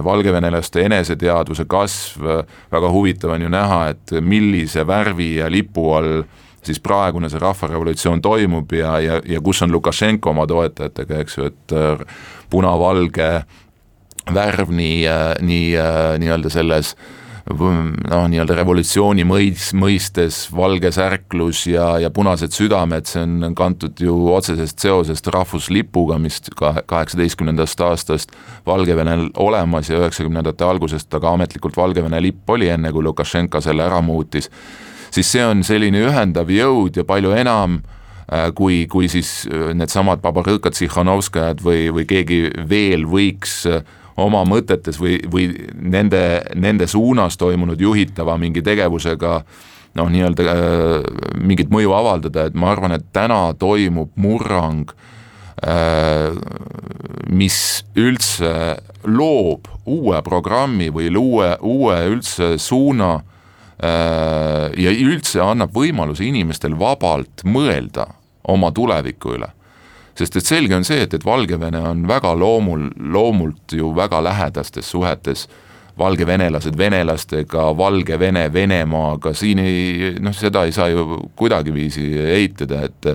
valgevenelaste 0.05 0.81
eneseteadvuse 0.87 1.67
kasv, 1.69 2.25
väga 2.73 2.91
huvitav 2.93 3.35
on 3.35 3.43
ju 3.43 3.51
näha, 3.53 3.81
et 3.93 4.15
millise 4.25 4.87
värvi 4.87 5.35
ja 5.43 5.51
lipu 5.53 5.91
all 5.93 6.23
siis 6.65 6.81
praegune 6.81 7.29
see 7.31 7.41
rahvarevolutsioon 7.41 8.23
toimub 8.25 8.73
ja, 8.73 8.99
ja, 9.01 9.21
ja 9.25 9.41
kus 9.45 9.63
on 9.63 9.73
Lukašenko 9.73 10.31
oma 10.31 10.47
toetajatega, 10.49 11.23
eks 11.23 11.39
ju, 11.39 11.53
et 11.53 11.77
äh, 11.77 12.03
punavalge 12.51 13.31
värv 14.35 14.73
nii, 14.75 15.07
nii 15.49 15.71
nii-öelda 16.21 16.51
selles 16.53 16.95
äh, 16.97 17.18
noh, 17.49 18.25
nii-öelda 18.29 18.57
revolutsiooni 18.59 19.25
mõis, 19.29 19.71
mõistes 19.77 20.41
valge 20.55 20.91
särklus 20.93 21.65
ja, 21.71 21.91
ja 22.03 22.11
punased 22.15 22.53
südamed, 22.55 23.09
see 23.09 23.23
on 23.25 23.55
kantud 23.57 24.01
ju 24.03 24.15
otsesest 24.35 24.81
seosest 24.85 25.31
rahvuslipuga, 25.33 26.19
mis 26.21 26.41
ka 26.57 26.75
kaheksateistkümnendast 26.89 27.81
aastast 27.87 28.35
Valgevenel 28.67 29.29
olemas 29.41 29.89
ja 29.91 30.01
üheksakümnendate 30.03 30.67
algusest 30.67 31.09
ta 31.11 31.21
ka 31.23 31.33
ametlikult 31.37 31.77
Valgevene 31.77 32.21
lipp 32.23 32.51
oli, 32.51 32.69
enne 32.69 32.93
kui 32.93 33.05
Lukašenka 33.07 33.63
selle 33.65 33.87
ära 33.87 34.03
muutis, 34.05 34.51
siis 35.11 35.31
see 35.33 35.45
on 35.45 35.65
selline 35.65 36.03
ühendav 36.09 36.51
jõud 36.53 37.01
ja 37.01 37.07
palju 37.09 37.33
enam 37.39 37.81
äh, 37.81 38.51
kui, 38.57 38.85
kui 38.91 39.09
siis 39.09 39.47
äh, 39.49 39.71
needsamad 39.79 40.21
Babarõkad, 40.25 40.77
Tsihhanovskajad 40.77 41.65
või, 41.65 41.89
või 41.95 42.05
keegi 42.09 42.45
veel 42.69 43.09
võiks 43.09 43.63
äh, 43.71 43.81
oma 44.19 44.43
mõtetes 44.49 44.99
või, 45.01 45.19
või 45.31 45.49
nende, 45.75 46.43
nende 46.59 46.89
suunas 46.91 47.39
toimunud 47.39 47.81
juhitava 47.81 48.37
mingi 48.41 48.63
tegevusega 48.67 49.35
noh, 49.99 50.11
nii-öelda 50.13 50.47
äh, 50.53 51.07
mingit 51.41 51.71
mõju 51.73 51.95
avaldada, 51.97 52.49
et 52.49 52.59
ma 52.59 52.73
arvan, 52.75 52.97
et 52.99 53.07
täna 53.15 53.53
toimub 53.59 54.13
murrang 54.21 54.91
äh,, 55.63 56.35
mis 57.29 57.59
üldse 57.99 58.53
loob 59.09 59.69
uue 59.89 60.23
programmi 60.27 60.91
või 60.95 61.11
uue, 61.17 61.53
uue 61.63 61.99
üldse 62.13 62.57
suuna 62.63 63.17
äh, 63.19 64.69
ja 64.75 64.95
üldse 64.95 65.43
annab 65.45 65.75
võimaluse 65.77 66.27
inimestel 66.27 66.77
vabalt 66.79 67.47
mõelda 67.47 68.09
oma 68.49 68.73
tuleviku 68.75 69.37
üle 69.39 69.53
sest 70.19 70.37
et 70.37 70.51
selge 70.51 70.75
on 70.77 70.87
see, 70.87 71.01
et, 71.05 71.15
et 71.15 71.25
Valgevene 71.25 71.81
on 71.91 72.05
väga 72.09 72.35
loomul, 72.39 72.89
loomult 72.99 73.75
ju 73.79 73.93
väga 73.97 74.21
lähedastes 74.25 74.91
suhetes 74.91 75.47
valgevenelased 75.99 76.79
venelastega, 76.79 77.69
Valgevene 77.77 78.47
Venemaaga, 78.53 79.35
siin 79.35 79.59
ei 79.63 80.15
noh, 80.21 80.35
seda 80.37 80.65
ei 80.65 80.73
saa 80.73 80.89
ju 80.93 81.31
kuidagiviisi 81.37 82.09
eitada, 82.39 82.85
et 82.87 83.13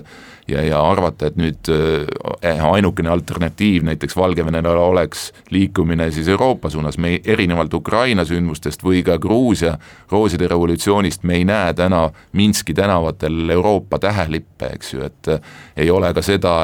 ja, 0.48 0.62
ja 0.62 0.80
arvata, 0.84 1.28
et 1.28 1.38
nüüd 1.40 1.70
äh, 1.72 2.64
ainukene 2.68 3.10
alternatiiv 3.12 3.84
näiteks 3.88 4.16
Valgevenele 4.16 4.68
oleks 4.68 5.30
liikumine 5.50 6.10
siis 6.12 6.28
Euroopa 6.28 6.70
suunas, 6.70 6.98
me 6.98 7.14
ei, 7.14 7.22
erinevalt 7.24 7.74
Ukraina 7.74 8.24
sündmustest 8.28 8.84
või 8.84 9.02
ka 9.06 9.18
Gruusia 9.18 9.76
rooside 10.12 10.48
revolutsioonist, 10.50 11.24
me 11.24 11.38
ei 11.40 11.48
näe 11.48 11.72
täna 11.74 12.08
Minski 12.32 12.74
tänavatel 12.74 13.50
Euroopa 13.50 13.98
tähelippe, 13.98 14.74
eks 14.76 14.94
ju, 14.94 15.08
et 15.08 15.32
ei 15.76 15.90
ole 15.90 16.12
ka 16.14 16.22
seda, 16.22 16.54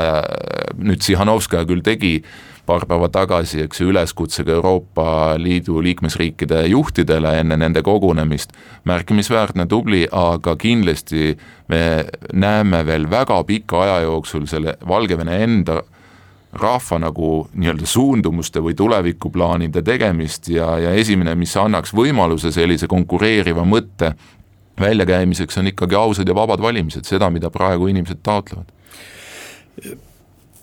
nüüd 0.77 1.01
Tsihhanovskaja 1.01 1.67
küll 1.69 1.85
tegi 1.85 2.19
paar 2.71 2.87
päeva 2.87 3.09
tagasi, 3.11 3.65
eks 3.67 3.83
ju, 3.83 3.91
üleskutsega 3.91 4.55
Euroopa 4.55 5.35
Liidu 5.41 5.81
liikmesriikide 5.83 6.63
juhtidele 6.71 7.37
enne 7.43 7.59
nende 7.59 7.83
kogunemist, 7.87 8.55
märkimisväärne, 8.89 9.67
tubli, 9.71 10.05
aga 10.07 10.55
kindlasti 10.61 11.35
me 11.73 11.83
näeme 12.33 12.85
veel 12.87 13.09
väga 13.11 13.41
pika 13.49 13.83
aja 13.87 14.03
jooksul 14.07 14.47
selle 14.51 14.77
Valgevene 14.87 15.41
enda 15.45 15.81
rahva 16.61 16.99
nagu 16.99 17.31
nii-öelda 17.55 17.87
suundumuste 17.87 18.63
või 18.63 18.75
tulevikuplaanide 18.79 19.83
tegemist 19.87 20.51
ja, 20.51 20.73
ja 20.83 20.95
esimene, 20.99 21.37
mis 21.39 21.55
annaks 21.59 21.95
võimaluse 21.95 22.51
sellise 22.55 22.91
konkureeriva 22.91 23.63
mõtte 23.67 24.15
väljakäimiseks, 24.81 25.59
on 25.61 25.71
ikkagi 25.71 25.99
ausad 25.99 26.29
ja 26.29 26.35
vabad 26.35 26.63
valimised, 26.63 27.07
seda, 27.07 27.31
mida 27.31 27.51
praegu 27.55 27.91
inimesed 27.91 28.23
taotlevad 28.27 28.71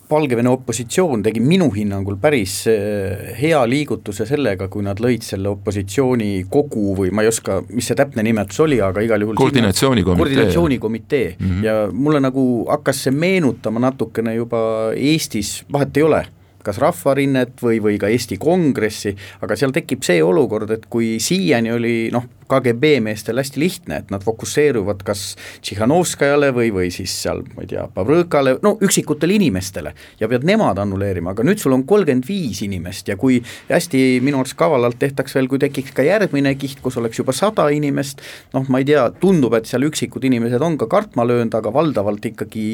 Valgevene 0.08 0.48
opositsioon 0.50 1.24
tegi 1.26 1.41
minu 1.43 1.67
hinnangul 1.76 2.15
päris 2.22 2.62
eh, 2.72 3.34
hea 3.36 3.60
liigutuse 3.67 4.24
sellega, 4.30 4.70
kui 4.72 4.86
nad 4.86 5.02
lõid 5.04 5.26
selle 5.28 5.52
opositsiooni 5.52 6.46
kogu 6.52 6.93
või 6.96 7.12
ma 7.12 7.26
ei 7.26 7.32
oska, 7.32 7.60
mis 7.74 7.89
see 7.91 7.98
täpne 8.00 8.24
nimetus 8.24 8.62
oli, 8.63 8.80
aga 8.84 9.04
igal 9.04 9.26
juhul 9.26 9.36
koordinatsioonikomitee, 9.39 10.24
koordinatsioonikomitee 10.24 11.28
mm 11.36 11.50
-hmm. 11.50 11.65
ja 11.65 11.76
mulle 11.91 12.24
nagu 12.24 12.48
hakkas 12.70 13.04
see 13.04 13.12
meenutama 13.12 13.84
natukene 13.84 14.36
juba 14.36 14.62
Eestis, 14.96 15.65
vahet 15.74 15.98
ei 15.98 16.08
ole, 16.08 16.24
kas 16.63 16.80
Rahvarinnet 16.80 17.60
või, 17.63 17.82
või 17.84 18.00
ka 18.00 18.08
Eesti 18.08 18.38
Kongressi, 18.39 19.15
aga 19.41 19.56
seal 19.60 19.76
tekib 19.76 20.08
see 20.08 20.24
olukord, 20.24 20.72
et 20.72 20.88
kui 20.89 21.17
siiani 21.20 21.72
oli 21.72 21.96
noh, 22.15 22.24
KGB 22.48 22.98
meestel 23.04 23.40
hästi 23.42 23.60
lihtne, 23.62 24.02
et 24.02 24.12
nad 24.14 24.24
fokusseeruvad 24.24 25.04
kas 25.08 25.36
Tšihhanovskajale 25.62 26.52
või, 26.56 26.72
või 26.74 26.92
siis 26.94 27.14
seal, 27.24 27.44
ma 27.56 27.66
ei 27.66 27.72
tea, 27.72 27.88
Pavrõkale, 27.94 28.58
no 28.64 28.76
üksikutele 28.84 29.36
inimestele 29.38 29.94
ja 30.22 30.30
pead 30.32 30.46
nemad 30.48 30.80
annuleerima, 30.82 31.34
aga 31.36 31.46
nüüd 31.48 31.62
sul 31.62 31.76
on 31.76 31.84
kolmkümmend 31.88 32.28
viis 32.28 32.62
inimest 32.66 33.12
ja 33.12 33.18
kui 33.20 33.40
hästi 33.70 34.04
minu 34.24 34.42
arust 34.42 34.58
kavalalt 34.60 35.00
tehtaks 35.02 35.36
veel, 35.36 35.50
kui 35.52 35.62
tekiks 35.62 35.96
ka 35.98 36.06
järgmine 36.06 36.54
kiht, 36.60 36.82
kus 36.84 36.98
oleks 37.02 37.20
juba 37.20 37.36
sada 37.36 37.68
inimest, 37.74 38.24
noh, 38.56 38.68
ma 38.72 38.82
ei 38.82 38.88
tea, 38.88 39.08
tundub, 39.22 39.58
et 39.58 39.70
seal 39.70 39.88
üksikud 39.88 40.26
inimesed 40.28 40.64
on 40.64 40.78
ka 40.80 40.90
kartma 40.92 41.28
löönud, 41.28 41.54
aga 41.58 41.74
valdavalt 41.74 42.30
ikkagi 42.32 42.68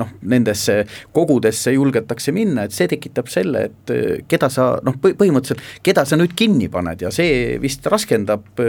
noh, 0.00 0.10
nendesse 0.22 0.80
kogudesse 1.16 1.74
julgetakse 1.76 2.34
minna, 2.34 2.66
et 2.66 2.76
see 2.76 2.90
tekitab 2.90 3.30
selle, 3.30 3.68
et 3.70 4.26
keda 4.30 4.50
sa 4.52 4.72
noh, 4.86 4.98
põhimõtteliselt, 5.00 5.62
keda 5.86 6.04
sa 6.08 6.18
nüüd 6.18 6.34
kinni 6.38 6.70
paned 6.72 7.06
ja 7.06 7.12
see 7.14 7.58
vist 7.62 7.86
raskendab 7.90 8.60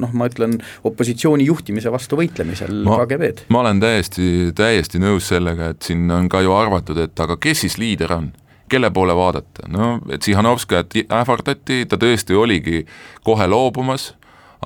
noh, 0.00 0.12
ma 0.16 0.28
ütlen, 0.30 0.58
opositsiooni 0.86 1.46
juhtimise 1.48 1.92
vastu 1.92 2.18
võitlemisel 2.20 2.84
KGB-d. 2.86 3.48
ma 3.48 3.64
olen 3.64 3.80
täiesti, 3.82 4.50
täiesti 4.56 5.02
nõus 5.02 5.30
sellega, 5.32 5.72
et 5.74 5.82
siin 5.86 6.10
on 6.14 6.28
ka 6.30 6.44
ju 6.44 6.54
arvatud, 6.56 6.98
et 7.00 7.26
aga 7.26 7.38
kes 7.40 7.66
siis 7.66 7.78
liider 7.80 8.14
on 8.16 8.30
kelle 8.70 8.90
poole 8.94 9.14
vaadata, 9.16 9.66
no 9.68 9.98
Tsihhanovskajat 10.06 10.94
ähvardati, 11.10 11.84
ta 11.90 11.98
tõesti 11.98 12.36
oligi 12.38 12.84
kohe 13.26 13.48
loobumas, 13.50 14.12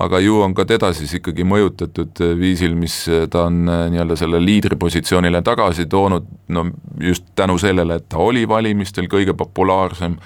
aga 0.00 0.18
ju 0.20 0.40
on 0.42 0.55
ka 0.55 0.66
teda 0.68 0.90
siis 0.96 1.14
ikkagi 1.20 1.46
mõjutatud 1.46 2.20
viisil, 2.38 2.74
mis 2.79 2.96
ta 3.31 3.46
on 3.48 3.62
nii-öelda 3.64 4.16
selle 4.18 4.40
liidripositsioonile 4.42 5.42
tagasi 5.46 5.87
toonud, 5.90 6.27
no 6.48 6.66
just 7.00 7.31
tänu 7.38 7.59
sellele, 7.62 8.00
et 8.00 8.09
ta 8.11 8.20
oli 8.22 8.44
valimistel 8.48 9.09
kõige 9.11 9.37
populaarsem 9.38 10.18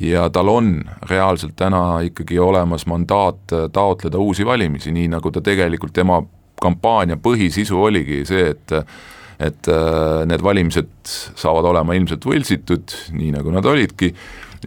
ja 0.00 0.28
tal 0.32 0.48
on 0.48 0.74
reaalselt 1.10 1.56
täna 1.56 2.00
ikkagi 2.06 2.38
olemas 2.38 2.86
mandaat 2.86 3.52
taotleda 3.72 4.18
uusi 4.18 4.46
valimisi, 4.46 4.92
nii 4.92 5.08
nagu 5.12 5.30
ta 5.30 5.42
tegelikult, 5.44 5.92
tema 5.92 6.22
kampaania 6.60 7.16
põhisisu 7.20 7.80
oligi 7.88 8.24
see, 8.28 8.50
et 8.54 8.76
et 9.40 9.68
äh, 9.72 10.26
need 10.28 10.42
valimised 10.44 10.90
saavad 11.08 11.64
olema 11.70 11.94
ilmselt 11.96 12.26
võltsitud, 12.28 12.92
nii 13.16 13.30
nagu 13.32 13.52
nad 13.54 13.64
olidki, 13.64 14.10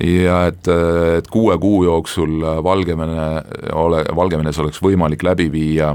ja 0.01 0.47
et, 0.49 0.67
et 1.17 1.27
kuue 1.29 1.57
kuu 1.61 1.83
jooksul 1.85 2.41
Valgevene 2.65 3.25
ole, 3.77 4.03
Valgevenes 4.15 4.59
oleks 4.59 4.81
võimalik 4.81 5.23
läbi 5.23 5.51
viia 5.53 5.93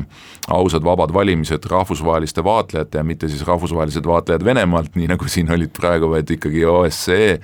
ausad 0.48 0.84
vabad 0.84 1.12
valimised 1.12 1.66
rahvusvaheliste 1.70 2.44
vaatlejate 2.44 2.98
ja 2.98 3.04
mitte 3.04 3.28
siis 3.28 3.42
rahvusvahelised 3.46 4.06
vaatlejad 4.06 4.44
Venemaalt, 4.44 4.94
nii 4.96 5.11
nagu 5.11 5.28
siin 5.28 5.50
olid 5.52 5.74
praegu, 5.76 6.08
vaid 6.14 6.30
ikkagi 6.30 6.64
OSCE 6.64 7.40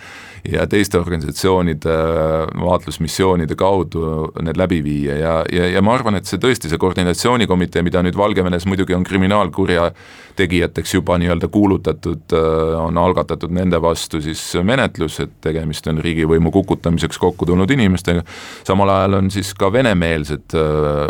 ja 0.53 0.67
teiste 0.69 0.99
organisatsioonide 0.99 1.95
vaatlusmissioonide 2.61 3.57
kaudu 3.57 4.31
need 4.45 4.59
läbi 4.61 4.81
viia. 4.85 5.17
Ja, 5.17 5.35
ja, 5.53 5.69
ja 5.77 5.83
ma 5.83 5.95
arvan, 5.97 6.19
et 6.19 6.29
see 6.29 6.41
tõesti, 6.41 6.69
see 6.69 6.81
koordinatsioonikomitee, 6.81 7.85
mida 7.85 8.03
nüüd 8.05 8.17
Valgevenes 8.17 8.67
muidugi 8.69 8.97
on 8.97 9.05
kriminaalkurja 9.05 9.91
tegijateks 10.37 10.95
juba 10.97 11.17
nii-öelda 11.21 11.49
kuulutatud, 11.49 12.37
on 12.81 12.99
algatatud 12.99 13.53
nende 13.55 13.81
vastu 13.83 14.21
siis 14.25 14.43
menetlus, 14.67 15.21
et 15.25 15.37
tegemist 15.45 15.87
on 15.89 16.03
riigivõimu 16.05 16.44
kukutamiseks 16.51 17.19
kokku 17.19 17.47
tulnud 17.47 17.71
inimestega, 17.71 18.23
samal 18.65 18.89
ajal 18.89 19.19
on 19.21 19.31
siis 19.31 19.55
ka 19.55 19.73
venemeelsed 19.73 20.57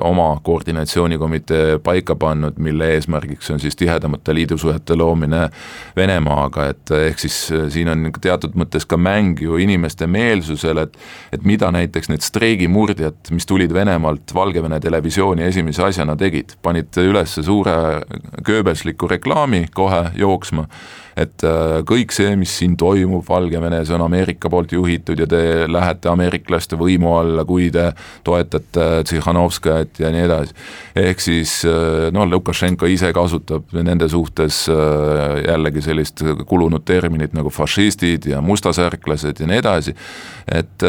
oma 0.05 0.29
koordinatsioonikomitee 0.43 1.79
paika 1.85 2.17
pannud, 2.17 2.59
mille 2.59 2.93
eesmärgiks 2.95 3.51
on 3.51 3.61
siis 3.61 3.77
tihedamate 3.77 4.35
liidusuhete 4.35 4.97
loomine 4.97 5.49
Venemaaga, 5.97 6.69
et 6.73 6.91
ehk 6.91 7.19
siis 7.19 7.39
siin 7.69 7.89
on 7.89 8.11
teatud 8.21 8.57
mõttes 8.59 8.87
ka 8.89 8.99
mäng 9.01 9.41
ju 9.43 9.59
inimeste 9.61 10.07
meelsusel, 10.07 10.85
et 10.85 10.99
et 11.33 11.45
mida 11.45 11.71
näiteks 11.75 12.09
need 12.11 12.23
streigimurdjad, 12.25 13.31
mis 13.35 13.47
tulid 13.47 13.73
Venemaalt 13.75 14.35
Valgevene 14.35 14.81
televisiooni 14.81 15.47
esimese 15.49 15.83
asjana 15.85 16.17
tegid, 16.17 16.57
panid 16.63 16.95
üles 17.03 17.39
suure 17.45 17.77
kööbelsliku 18.45 19.09
reklaami 19.11 19.67
kohe 19.75 20.05
jooksma 20.19 20.69
et 21.17 21.45
äh, 21.47 21.81
kõik 21.87 22.13
see, 22.15 22.35
mis 22.39 22.53
siin 22.59 22.75
toimub 22.79 23.25
Valgevenes, 23.29 23.91
on 23.95 24.03
Ameerika 24.05 24.51
poolt 24.51 24.73
juhitud 24.75 25.21
ja 25.23 25.27
te 25.31 25.41
lähete 25.71 26.11
ameeriklaste 26.11 26.79
võimu 26.79 27.15
alla, 27.19 27.45
kui 27.47 27.71
te 27.75 27.91
toetate 28.27 29.05
Tsihhanovskajat 29.07 30.03
ja 30.03 30.11
nii 30.15 30.25
edasi. 30.27 30.57
ehk 31.05 31.23
siis 31.23 31.57
äh, 31.69 32.11
noh, 32.15 32.27
Lukašenko 32.31 32.91
ise 32.91 33.13
kasutab 33.15 33.75
nende 33.79 34.09
suhtes 34.11 34.65
äh, 34.69 35.41
jällegi 35.47 35.85
sellist 35.85 36.25
kulunud 36.47 36.85
terminit 36.85 37.35
nagu 37.35 37.51
fašistid 37.51 38.27
ja 38.27 38.41
mustasärklased 38.43 39.41
ja 39.41 39.47
nii 39.51 39.63
edasi, 39.63 39.95
et 40.51 40.83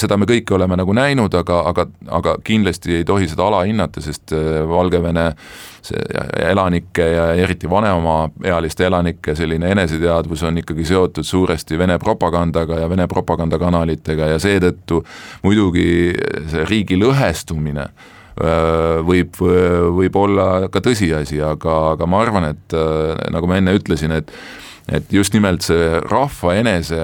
seda 0.00 0.16
me 0.18 0.26
kõike 0.26 0.54
oleme 0.56 0.76
nagu 0.78 0.92
näinud, 0.96 1.34
aga, 1.38 1.60
aga, 1.70 1.86
aga 2.18 2.36
kindlasti 2.44 3.00
ei 3.00 3.04
tohi 3.06 3.28
seda 3.30 3.46
alahinnata, 3.46 4.02
sest 4.02 4.32
Valgevene 4.66 5.28
elanike 6.50 7.06
ja 7.12 7.28
eriti 7.34 7.70
vanemaealiste 7.70 8.86
elanike 8.86 9.34
selline 9.38 9.70
eneseteadvus 9.74 10.42
on 10.48 10.58
ikkagi 10.62 10.84
seotud 10.88 11.26
suuresti 11.26 11.78
Vene 11.78 11.98
propagandaga 11.98 12.80
ja 12.82 12.90
Vene 12.90 13.06
propagandakanalitega 13.10 14.32
ja 14.34 14.42
seetõttu 14.42 15.02
muidugi 15.44 15.88
see 16.50 16.66
riigi 16.68 16.98
lõhestumine 17.00 17.88
võib, 19.06 19.38
võib 19.96 20.16
olla 20.20 20.68
ka 20.72 20.82
tõsiasi, 20.84 21.40
aga, 21.40 21.76
aga 21.94 22.08
ma 22.10 22.20
arvan, 22.20 22.50
et 22.52 22.76
nagu 23.32 23.48
ma 23.48 23.60
enne 23.60 23.76
ütlesin, 23.78 24.12
et 24.12 24.32
et 24.86 25.10
just 25.10 25.34
nimelt 25.34 25.64
see 25.66 25.98
rahva 26.06 26.52
enese 26.60 27.00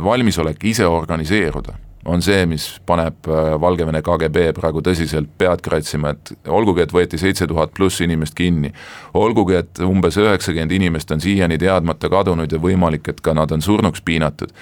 valmisolek 0.00 0.62
ise 0.64 0.86
organiseeruda 0.88 1.74
on 2.06 2.22
see, 2.22 2.46
mis 2.46 2.66
paneb 2.86 3.28
äh, 3.28 3.52
Valgevene 3.60 4.00
KGB 4.04 4.50
praegu 4.56 4.82
tõsiselt 4.84 5.30
pead 5.38 5.62
kratsima, 5.64 6.14
et 6.14 6.32
olgugi, 6.48 6.84
et 6.84 6.92
võeti 6.94 7.18
seitse 7.20 7.46
tuhat 7.50 7.74
pluss 7.76 8.00
inimest 8.04 8.36
kinni, 8.38 8.72
olgugi, 9.14 9.58
et 9.60 9.80
umbes 9.84 10.18
üheksakümmend 10.20 10.74
inimest 10.76 11.10
on 11.14 11.22
siiani 11.22 11.58
teadmata 11.58 12.10
kadunud 12.12 12.52
ja 12.52 12.60
võimalik, 12.62 13.10
et 13.10 13.22
ka 13.22 13.34
nad 13.36 13.52
on 13.52 13.64
surnuks 13.64 14.04
piinatud, 14.06 14.52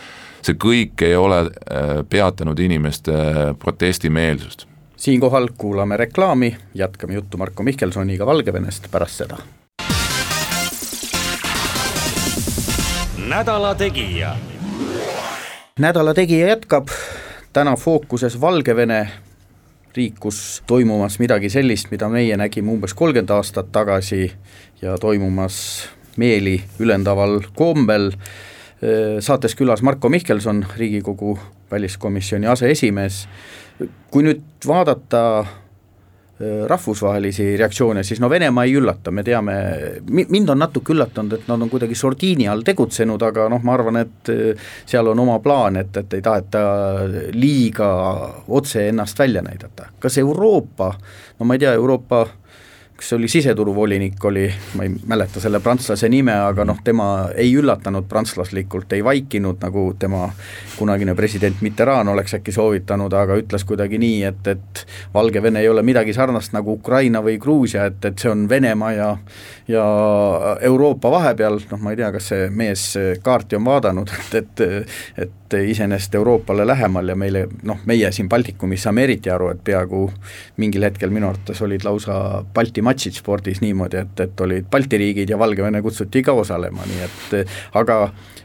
see 0.45 0.57
kõik 0.61 1.05
ei 1.07 1.17
ole 1.17 1.43
äh, 1.45 1.99
peatanud 2.09 2.61
inimeste 2.61 3.15
äh, 3.15 3.43
protestimeelsust. 3.59 4.67
siinkohal 4.97 5.49
kuulame 5.59 5.97
reklaami, 5.97 6.57
jätkame 6.75 7.15
juttu 7.15 7.39
Marko 7.39 7.63
Mihkelsoniga 7.63 8.27
Valgevenest 8.27 8.91
pärast 8.91 9.25
seda. 9.25 9.39
nädala 13.25 13.75
Tegija 13.75 14.37
nädala 15.79 16.15
Tegija 16.15 16.49
jätkab 16.49 16.89
täna 17.55 17.77
fookuses 17.77 18.35
Valgevene 18.41 19.01
riik, 19.95 20.17
kus 20.21 20.63
toimumas 20.67 21.21
midagi 21.23 21.51
sellist, 21.53 21.93
mida 21.95 22.09
meie 22.11 22.35
nägime 22.37 22.73
umbes 22.73 22.97
kolmkümmend 22.99 23.31
aastat 23.31 23.71
tagasi 23.73 24.27
ja 24.83 24.97
toimumas 24.99 25.57
meeli 26.19 26.57
ülendaval 26.83 27.41
kombel, 27.55 28.11
saates 29.23 29.55
külas 29.55 29.83
Marko 29.87 30.11
Mihkelson, 30.11 30.65
Riigikogu 30.77 31.37
väliskomisjoni 31.71 32.51
aseesimees, 32.51 33.25
kui 34.11 34.27
nüüd 34.27 34.43
vaadata 34.67 35.45
rahvusvahelisi 36.67 37.57
reaktsioone, 37.57 38.03
siis 38.03 38.21
no 38.21 38.31
Venemaa 38.31 38.65
ei 38.67 38.75
üllata, 38.75 39.13
me 39.15 39.23
teame, 39.23 39.55
mind 40.11 40.49
on 40.51 40.59
natuke 40.59 40.91
üllatanud, 40.93 41.37
et 41.37 41.49
nad 41.49 41.63
on 41.63 41.71
kuidagi 41.71 41.95
sordiini 41.95 42.49
all 42.51 42.65
tegutsenud, 42.67 43.23
aga 43.23 43.47
noh, 43.53 43.63
ma 43.63 43.77
arvan, 43.77 44.01
et 44.03 44.33
äh, 44.35 44.71
seal 44.87 45.13
on 45.13 45.23
oma 45.23 45.39
plaan, 45.45 45.79
et, 45.79 45.95
et 46.03 46.19
ei 46.19 46.25
taheta 46.25 46.65
liiga 47.39 47.91
otse 48.49 48.89
ennast 48.89 49.19
välja 49.19 49.45
näidata. 49.47 49.93
kas 50.01 50.19
Euroopa, 50.19 50.91
no 51.39 51.47
ma 51.47 51.55
ei 51.55 51.63
tea, 51.63 51.73
Euroopa 51.79 52.25
kas 52.27 52.44
see 53.01 53.17
oli 53.17 53.29
siseturuvolinik, 53.29 54.25
oli, 54.25 54.45
ma 54.75 54.85
ei 54.87 54.93
mäleta 55.07 55.41
selle 55.41 55.61
prantslase 55.61 56.09
nime, 56.09 56.33
aga 56.47 56.65
noh, 56.65 56.79
tema 56.85 57.09
ei 57.37 57.51
üllatanud 57.59 58.07
prantslaslikult, 58.09 58.93
ei 58.95 59.05
vaikinud, 59.05 59.59
nagu 59.65 59.87
tema 59.99 60.29
kunagine 60.79 61.15
president 61.19 61.61
Mitterrand 61.65 62.09
oleks 62.09 62.37
äkki 62.39 62.55
soovitanud, 62.55 63.13
aga 63.13 63.37
ütles 63.41 63.67
kuidagi 63.67 63.99
nii, 63.99 64.23
et, 64.31 64.47
et 64.55 64.85
Valgevene 65.15 65.61
ei 65.61 65.69
ole 65.69 65.83
midagi 65.83 66.15
sarnast 66.15 66.55
nagu 66.55 66.79
Ukraina 66.79 67.23
või 67.25 67.39
Gruusia, 67.43 67.89
et, 67.91 68.01
et 68.05 68.19
see 68.19 68.31
on 68.31 68.49
Venemaa 68.49 68.93
ja 68.95 69.11
ja 69.69 69.85
Euroopa 70.61 71.11
vahepeal, 71.11 71.59
noh, 71.71 71.81
ma 71.81 71.95
ei 71.95 71.97
tea, 71.97 72.11
kas 72.13 72.27
see 72.33 72.49
mees 72.53 72.83
kaarti 73.25 73.57
on 73.57 73.65
vaadanud, 73.65 74.11
et, 74.39 74.61
et 74.61 74.65
et 75.25 75.33
iseenesest 75.71 76.15
Euroopale 76.15 76.67
lähemal 76.67 77.09
ja 77.09 77.17
meile 77.17 77.47
noh, 77.63 77.81
meie 77.87 78.11
siin 78.13 78.29
Baltikumis 78.29 78.87
saame 78.87 79.05
eriti 79.07 79.31
aru, 79.31 79.51
et 79.55 79.65
peaaegu 79.65 80.05
mingil 80.63 80.87
hetkel 80.89 81.13
minu 81.15 81.29
arvates 81.31 81.63
olid 81.63 81.85
lausa 81.87 82.17
Balti 82.55 82.83
matšid 82.83 83.19
spordis 83.21 83.61
niimoodi, 83.65 84.03
et, 84.05 84.25
et 84.27 84.41
olid 84.47 84.71
Balti 84.71 85.01
riigid 85.01 85.31
ja 85.31 85.39
Valgevene 85.39 85.83
kutsuti 85.83 86.23
ka 86.23 86.37
osalema, 86.45 86.87
nii 86.91 87.05
et 87.09 87.55
aga 87.81 87.99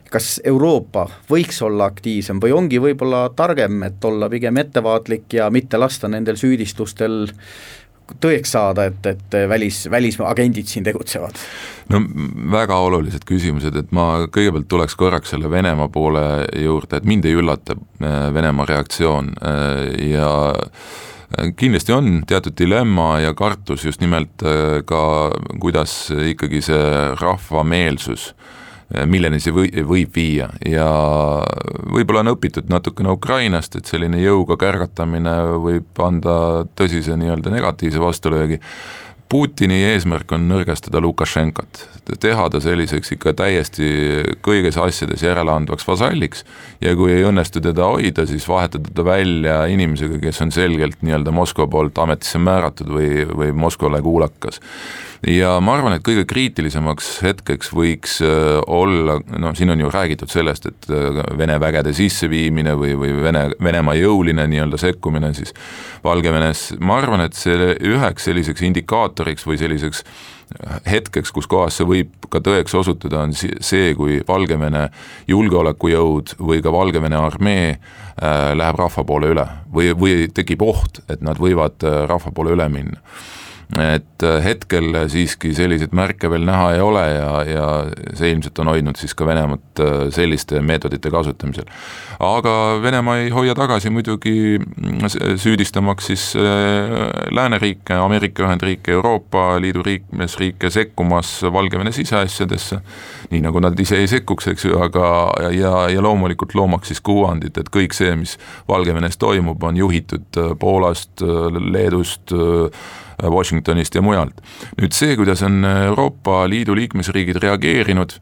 kas 0.10 0.40
Euroopa 0.44 1.06
võiks 1.30 1.62
olla 1.66 1.90
aktiivsem 1.90 2.42
või 2.42 2.54
ongi 2.56 2.80
võib-olla 2.82 3.28
targem, 3.36 3.84
et 3.86 4.06
olla 4.06 4.30
pigem 4.30 4.58
ettevaatlik 4.58 5.38
ja 5.38 5.50
mitte 5.54 5.78
lasta 5.78 6.10
nendel 6.10 6.40
süüdistustel 6.40 7.28
tõeks 8.22 8.54
saada, 8.56 8.88
et, 8.90 9.06
et 9.06 9.38
välis, 9.50 9.84
välisagendid 9.92 10.70
siin 10.70 10.88
tegutsevad? 10.88 11.38
no 11.90 12.02
väga 12.54 12.78
olulised 12.86 13.26
küsimused, 13.28 13.76
et 13.80 13.94
ma 13.96 14.26
kõigepealt 14.30 14.70
tuleks 14.70 14.98
korraks 15.00 15.34
selle 15.34 15.52
Venemaa 15.52 15.90
poole 15.94 16.26
juurde, 16.62 17.00
et 17.00 17.10
mind 17.10 17.26
ei 17.26 17.38
üllata 17.40 17.78
äh, 17.78 18.20
Venemaa 18.34 18.68
reaktsioon 18.70 19.34
äh, 19.42 20.12
ja 20.12 20.32
kindlasti 21.58 21.94
on 21.94 22.24
teatud 22.28 22.56
dilemma 22.58 23.20
ja 23.22 23.36
kartus 23.38 23.84
just 23.86 24.02
nimelt 24.02 24.42
ka, 24.90 25.02
kuidas 25.62 25.94
ikkagi 26.10 26.64
see 26.66 26.88
rahvameelsus 27.22 28.32
milleni 29.06 29.40
see 29.42 29.54
või, 29.54 29.70
võib 29.86 30.16
viia. 30.16 30.50
Ja 30.66 30.88
võib-olla 31.94 32.24
on 32.24 32.34
õpitud 32.34 32.72
natukene 32.72 33.14
Ukrainast, 33.14 33.78
et 33.78 33.90
selline 33.90 34.22
jõuga 34.22 34.58
kärgatamine 34.60 35.36
võib 35.62 36.02
anda 36.06 36.66
tõsise 36.80 37.18
nii-öelda 37.20 37.54
negatiivse 37.54 38.02
vastulöögi 38.02 38.60
Putini 39.30 39.84
eesmärk 39.86 40.32
on 40.34 40.48
nõrgestada 40.50 40.98
Lukašenkat, 41.06 41.84
teha 42.18 42.48
ta 42.50 42.58
selliseks 42.64 43.12
ikka 43.14 43.36
täiesti 43.38 43.90
kõiges 44.42 44.80
asjades 44.82 45.22
järeleandvaks 45.22 45.86
vasalliks 45.86 46.42
ja 46.82 46.96
kui 46.98 47.14
ei 47.14 47.28
õnnestu 47.30 47.62
teda 47.62 47.92
hoida, 47.92 48.26
siis 48.26 48.48
vahetada 48.50 48.90
ta 48.90 49.06
välja 49.06 49.60
inimesega, 49.70 50.18
kes 50.24 50.42
on 50.42 50.54
selgelt 50.56 51.04
nii-öelda 51.06 51.34
Moskva 51.36 51.68
poolt 51.70 52.02
ametisse 52.02 52.42
määratud 52.42 52.90
või, 52.90 53.12
või 53.30 53.54
Moskvale 53.54 54.02
kuulakas. 54.02 54.58
Ja 55.28 55.58
ma 55.60 55.74
arvan, 55.76 55.98
et 55.98 56.04
kõige 56.08 56.24
kriitilisemaks 56.26 57.10
hetkeks 57.26 57.74
võiks 57.76 58.18
äh, 58.24 58.56
olla, 58.72 59.18
no 59.36 59.52
siin 59.54 59.70
on 59.74 59.82
ju 59.84 59.92
räägitud 59.92 60.32
sellest, 60.32 60.70
et 60.72 60.90
äh, 60.96 61.22
Vene 61.38 61.60
vägede 61.60 61.92
sisseviimine 61.94 62.74
või, 62.80 62.94
või 62.98 63.12
Vene, 63.28 63.50
Venemaa 63.62 63.98
jõuline 64.00 64.48
nii-öelda 64.48 64.80
sekkumine 64.80 65.34
siis 65.36 65.52
Valgevenes, 66.06 66.70
ma 66.80 67.02
arvan, 67.02 67.26
et 67.28 67.36
see 67.36 67.76
üheks 67.92 68.30
selliseks 68.32 68.64
indikaatoriks 68.64 69.19
või 69.48 69.58
selliseks 69.62 70.04
äh, 70.04 70.80
hetkeks, 70.96 71.34
kus 71.36 71.50
kohas 71.50 71.80
see 71.80 71.88
võib 71.90 72.30
ka 72.30 72.42
tõeks 72.46 72.76
osutuda, 72.78 73.26
on 73.28 73.34
see, 73.36 73.94
kui 73.98 74.20
Valgevene 74.28 74.88
julgeolekujõud 75.30 76.38
või 76.40 76.64
ka 76.66 76.74
Valgevene 76.74 77.18
armee 77.20 77.74
läheb 78.20 78.76
rahva 78.76 79.04
poole 79.08 79.30
üle 79.32 79.46
või, 79.72 79.94
või 79.96 80.26
tekib 80.36 80.62
oht, 80.66 81.00
et 81.08 81.22
nad 81.24 81.40
võivad 81.40 81.86
rahva 82.10 82.34
poole 82.36 82.52
üle 82.52 82.66
minna 82.68 83.00
et 83.78 84.24
äh, 84.26 84.40
hetkel 84.42 84.96
siiski 85.14 85.52
selliseid 85.54 85.92
märke 85.94 86.30
veel 86.32 86.42
näha 86.48 86.72
ei 86.74 86.80
ole 86.82 87.04
ja, 87.06 87.30
ja 87.46 87.66
see 88.18 88.32
ilmselt 88.34 88.58
on 88.64 88.72
hoidnud 88.72 88.98
siis 88.98 89.14
ka 89.14 89.28
Venemaad 89.28 89.82
äh, 89.84 89.98
selliste 90.14 90.58
meetodite 90.66 91.12
kasutamisel. 91.14 91.68
aga 92.26 92.54
Venemaa 92.82 93.20
ei 93.22 93.30
hoia 93.30 93.54
tagasi 93.56 93.92
muidugi 93.94 94.58
mm, 94.58 95.36
süüdistamaks 95.38 96.10
siis 96.10 96.24
äh, 96.34 96.96
lääneriike, 97.32 97.94
Ameerika 97.94 98.48
Ühendriike, 98.48 98.92
Euroopa 98.98 99.62
Liidu 99.62 99.84
liikmesriike 99.86 100.72
sekkumas 100.74 101.36
Valgevene 101.54 101.92
siseasjadesse, 101.94 102.80
nii 103.30 103.44
nagu 103.46 103.62
nad 103.62 103.78
ise 103.80 104.00
ei 104.02 104.08
sekkuks, 104.10 104.50
eks 104.50 104.66
ju, 104.66 104.80
aga 104.82 105.12
ja, 105.54 105.76
ja 105.94 106.02
loomulikult 106.02 106.56
loomaks 106.58 106.90
siis 106.90 107.04
kuvandit, 107.06 107.62
et 107.62 107.70
kõik 107.70 107.94
see, 107.94 108.16
mis 108.18 108.40
Valgevenes 108.68 109.22
toimub, 109.22 109.62
on 109.64 109.78
juhitud 109.78 110.42
Poolast, 110.60 111.22
Leedust, 111.70 112.34
Washingtonist 113.24 113.96
ja 113.96 114.02
mujalt. 114.06 114.42
nüüd 114.80 114.96
see, 114.96 115.16
kuidas 115.20 115.44
on 115.46 115.64
Euroopa 115.66 116.44
Liidu 116.50 116.76
liikmesriigid 116.78 117.40
reageerinud, 117.44 118.18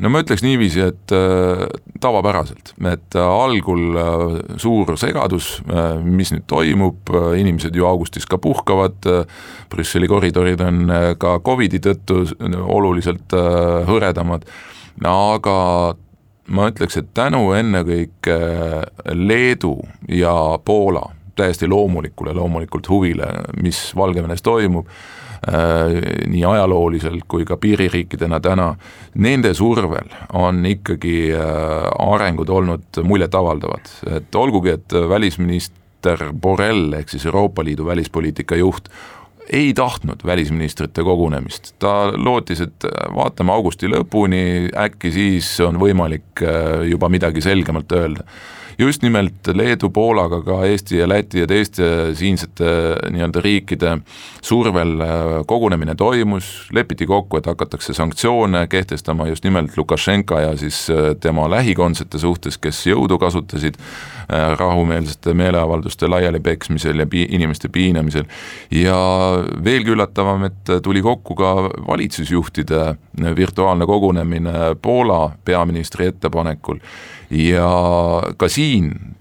no 0.00 0.10
ma 0.12 0.22
ütleks 0.22 0.44
niiviisi, 0.44 0.80
et 0.92 1.12
äh, 1.14 1.64
tavapäraselt, 2.00 2.72
et 2.88 3.16
äh, 3.18 3.22
algul 3.22 3.98
äh, 4.00 4.36
suur 4.62 4.94
segadus 5.00 5.54
äh,, 5.68 5.98
mis 6.02 6.32
nüüd 6.32 6.46
toimub 6.50 7.12
äh,, 7.12 7.32
inimesed 7.42 7.76
ju 7.76 7.86
augustis 7.88 8.26
ka 8.28 8.40
puhkavad 8.42 9.08
äh,, 9.10 9.24
Brüsseli 9.72 10.08
koridorid 10.10 10.62
on 10.64 10.84
äh, 10.90 11.08
ka 11.20 11.38
Covidi 11.44 11.82
tõttu 11.84 12.24
oluliselt 12.62 13.36
äh, 13.36 13.82
hõredamad, 13.88 14.46
aga 15.08 15.56
ma 16.52 16.68
ütleks, 16.72 16.98
et 17.00 17.12
tänu 17.16 17.50
ennekõike 17.56 18.38
Leedu 19.14 19.76
ja 20.08 20.34
Poola 20.64 21.04
täiesti 21.36 21.68
loomulikule 21.68 22.34
loomulikult 22.34 22.88
huvile, 22.88 23.28
mis 23.62 23.92
Valgevenes 23.96 24.42
toimub 24.42 24.86
äh,, 24.88 25.96
nii 26.28 26.44
ajalooliselt 26.44 27.24
kui 27.28 27.46
ka 27.48 27.56
piiririikidena 27.56 28.40
täna, 28.40 28.72
nende 29.14 29.54
survel 29.54 30.12
on 30.32 30.66
ikkagi 30.66 31.16
äh, 31.36 31.88
arengud 32.12 32.48
olnud 32.48 33.02
muljetavaldavad, 33.02 33.96
et 34.18 34.34
olgugi, 34.34 34.76
et 34.76 34.98
välisminister 35.08 36.28
Borrell 36.32 36.92
ehk 36.98 37.12
siis 37.12 37.26
Euroopa 37.26 37.64
Liidu 37.64 37.86
välispoliitika 37.86 38.56
juht 38.56 38.88
ei 39.52 39.74
tahtnud 39.74 40.22
välisministrite 40.24 41.02
kogunemist, 41.02 41.74
ta 41.78 42.12
lootis, 42.16 42.60
et 42.60 42.86
vaatame 43.14 43.52
augusti 43.52 43.90
lõpuni, 43.90 44.70
äkki 44.84 45.12
siis 45.12 45.54
on 45.60 45.80
võimalik 45.82 46.44
äh, 46.44 46.86
juba 46.90 47.10
midagi 47.12 47.42
selgemalt 47.44 47.92
öelda 47.92 48.26
just 48.78 49.02
nimelt 49.02 49.46
Leedu, 49.54 49.90
Poolaga, 49.90 50.42
ka 50.42 50.64
Eesti 50.64 50.98
ja 50.98 51.08
Läti 51.08 51.42
ja 51.42 51.46
teiste 51.46 52.14
siinsete 52.14 52.64
nii-öelda 53.10 53.40
riikide 53.44 53.96
survel 54.42 55.00
äh, 55.00 55.08
kogunemine 55.46 55.94
toimus, 55.94 56.68
lepiti 56.72 57.06
kokku, 57.06 57.38
et 57.38 57.46
hakatakse 57.46 57.94
sanktsioone 57.94 58.66
kehtestama 58.66 59.28
just 59.28 59.44
nimelt 59.44 59.76
Lukašenka 59.76 60.40
ja 60.40 60.56
siis 60.56 60.90
äh, 60.90 61.12
tema 61.20 61.48
lähikondsete 61.50 62.18
suhtes, 62.18 62.58
kes 62.58 62.86
jõudu 62.86 63.18
kasutasid 63.22 63.78
äh, 63.78 64.56
rahumeelsete 64.58 65.34
meeleavalduste 65.34 66.08
laialipeksmisel 66.08 67.04
ja 67.04 67.06
pi-, 67.06 67.28
inimeste 67.30 67.68
piinamisel. 67.68 68.24
ja 68.70 68.98
veelgi 69.64 69.90
üllatavam, 69.90 70.44
et 70.44 70.76
tuli 70.82 71.02
kokku 71.02 71.34
ka 71.34 71.54
valitsusjuhtide 71.88 72.94
virtuaalne 73.36 73.86
kogunemine 73.86 74.74
Poola 74.82 75.30
peaministri 75.44 76.06
ettepanekul 76.06 76.78
ja 77.32 77.68
ka 78.36 78.48
siin 78.48 78.61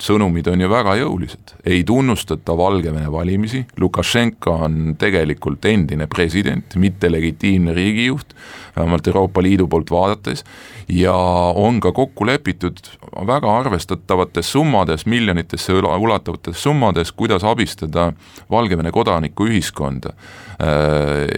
sõnumid 0.01 0.47
on 0.51 0.61
ju 0.63 0.69
väga 0.71 0.95
jõulised, 0.99 1.53
ei 1.65 1.83
tunnustata 1.87 2.55
Valgevene 2.57 3.11
valimisi, 3.11 3.63
Lukašenka 3.79 4.53
on 4.65 4.95
tegelikult 4.99 5.65
endine 5.69 6.07
president, 6.11 6.75
mitte 6.75 7.11
legitiimne 7.11 7.73
riigijuht, 7.77 8.33
vähemalt 8.75 9.07
Euroopa 9.07 9.43
Liidu 9.43 9.67
poolt 9.67 9.91
vaadates, 9.91 10.45
ja 10.89 11.13
on 11.55 11.79
ka 11.83 11.91
kokku 11.95 12.25
lepitud 12.27 12.79
väga 13.27 13.51
arvestatavates 13.59 14.51
summades, 14.51 15.05
miljonitesse 15.05 15.73
ulatuvates 15.73 16.63
summades, 16.63 17.11
kuidas 17.11 17.43
abistada 17.43 18.11
Valgevene 18.51 18.91
kodanikuühiskonda. 18.91 20.13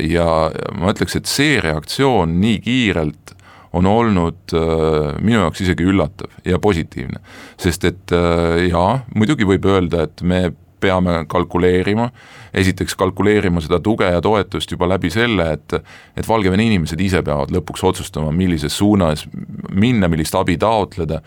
Ja 0.09 0.27
ma 0.79 0.91
ütleks, 0.93 1.15
et 1.19 1.29
see 1.29 1.59
reaktsioon 1.63 2.39
nii 2.41 2.59
kiirelt 2.63 3.35
on 3.73 3.89
olnud 3.89 4.53
äh, 4.53 5.13
minu 5.21 5.39
jaoks 5.41 5.63
isegi 5.65 5.85
üllatav 5.89 6.31
ja 6.45 6.59
positiivne. 6.61 7.21
sest 7.57 7.85
et 7.89 8.13
äh, 8.13 8.67
jaa, 8.69 9.03
muidugi 9.15 9.47
võib 9.49 9.65
öelda, 9.69 10.05
et 10.07 10.21
me 10.21 10.45
peame 10.83 11.23
kalkuleerima, 11.31 12.09
esiteks 12.53 12.95
kalkuleerima 12.99 13.63
seda 13.63 13.79
tuge 13.83 14.09
ja 14.11 14.21
toetust 14.21 14.75
juba 14.75 14.89
läbi 14.91 15.11
selle, 15.13 15.53
et 15.55 15.77
et 16.17 16.27
Valgevene 16.27 16.65
inimesed 16.67 16.99
ise 17.01 17.23
peavad 17.25 17.51
lõpuks 17.53 17.83
otsustama, 17.87 18.31
millises 18.35 18.75
suunas 18.77 19.25
minna, 19.71 20.09
millist 20.11 20.35
abi 20.37 20.57
taotleda, 20.61 21.21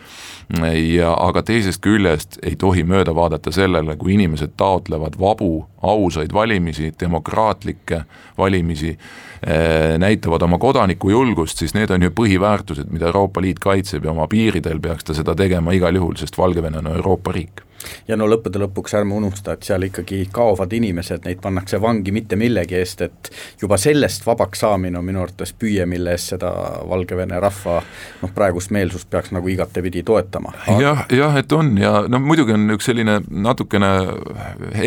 ja 0.77 1.11
aga 1.27 1.43
teisest 1.43 1.81
küljest 1.83 2.39
ei 2.43 2.55
tohi 2.59 2.85
mööda 2.87 3.15
vaadata 3.15 3.51
sellele, 3.51 3.97
kui 3.99 4.15
inimesed 4.15 4.55
taotlevad 4.57 5.17
vabu, 5.19 5.67
ausaid 5.83 6.33
valimisi, 6.33 6.93
demokraatlikke 6.99 8.01
valimisi, 8.37 8.97
eh, 9.43 9.97
näitavad 9.99 10.41
oma 10.41 10.57
kodanikujulgust, 10.57 11.57
siis 11.57 11.75
need 11.75 11.91
on 11.91 12.07
ju 12.07 12.09
põhiväärtused, 12.15 12.89
mida 12.91 13.11
Euroopa 13.11 13.41
Liit 13.41 13.59
kaitseb 13.59 14.05
ja 14.05 14.11
oma 14.11 14.27
piiridel 14.27 14.79
peaks 14.79 15.03
ta 15.03 15.13
seda 15.13 15.35
tegema 15.35 15.75
igal 15.75 15.95
juhul, 15.95 16.15
sest 16.15 16.37
Valgevene 16.37 16.77
on 16.83 16.93
Euroopa 16.95 17.31
riik 17.31 17.66
ja 18.07 18.17
no 18.17 18.27
lõppude 18.29 18.61
lõpuks 18.61 18.95
ärme 18.99 19.15
unusta, 19.17 19.53
et 19.53 19.67
seal 19.67 19.87
ikkagi 19.87 20.23
kaovad 20.33 20.73
inimesed, 20.73 21.25
neid 21.25 21.41
pannakse 21.43 21.81
vangi 21.81 22.13
mitte 22.15 22.39
millegi 22.39 22.79
eest, 22.79 23.01
et 23.01 23.31
juba 23.61 23.77
sellest 23.81 24.25
vabaks 24.25 24.63
saamine 24.65 24.99
on 24.99 25.05
minu 25.05 25.21
arvates 25.23 25.53
püüe, 25.53 25.85
mille 25.85 26.15
eest 26.15 26.33
seda 26.35 26.51
Valgevene 26.87 27.39
rahva 27.41 27.79
noh, 28.21 28.33
praegust 28.35 28.71
meelsust 28.75 29.09
peaks 29.09 29.31
nagu 29.35 29.47
igatepidi 29.51 30.03
toetama 30.07 30.53
Aga.... 30.67 30.79
jah, 30.81 31.03
jah, 31.13 31.37
et 31.39 31.51
on 31.51 31.73
ja 31.79 31.93
no 32.09 32.19
muidugi 32.23 32.55
on 32.55 32.67
üks 32.75 32.89
selline 32.89 33.19
natukene 33.29 33.91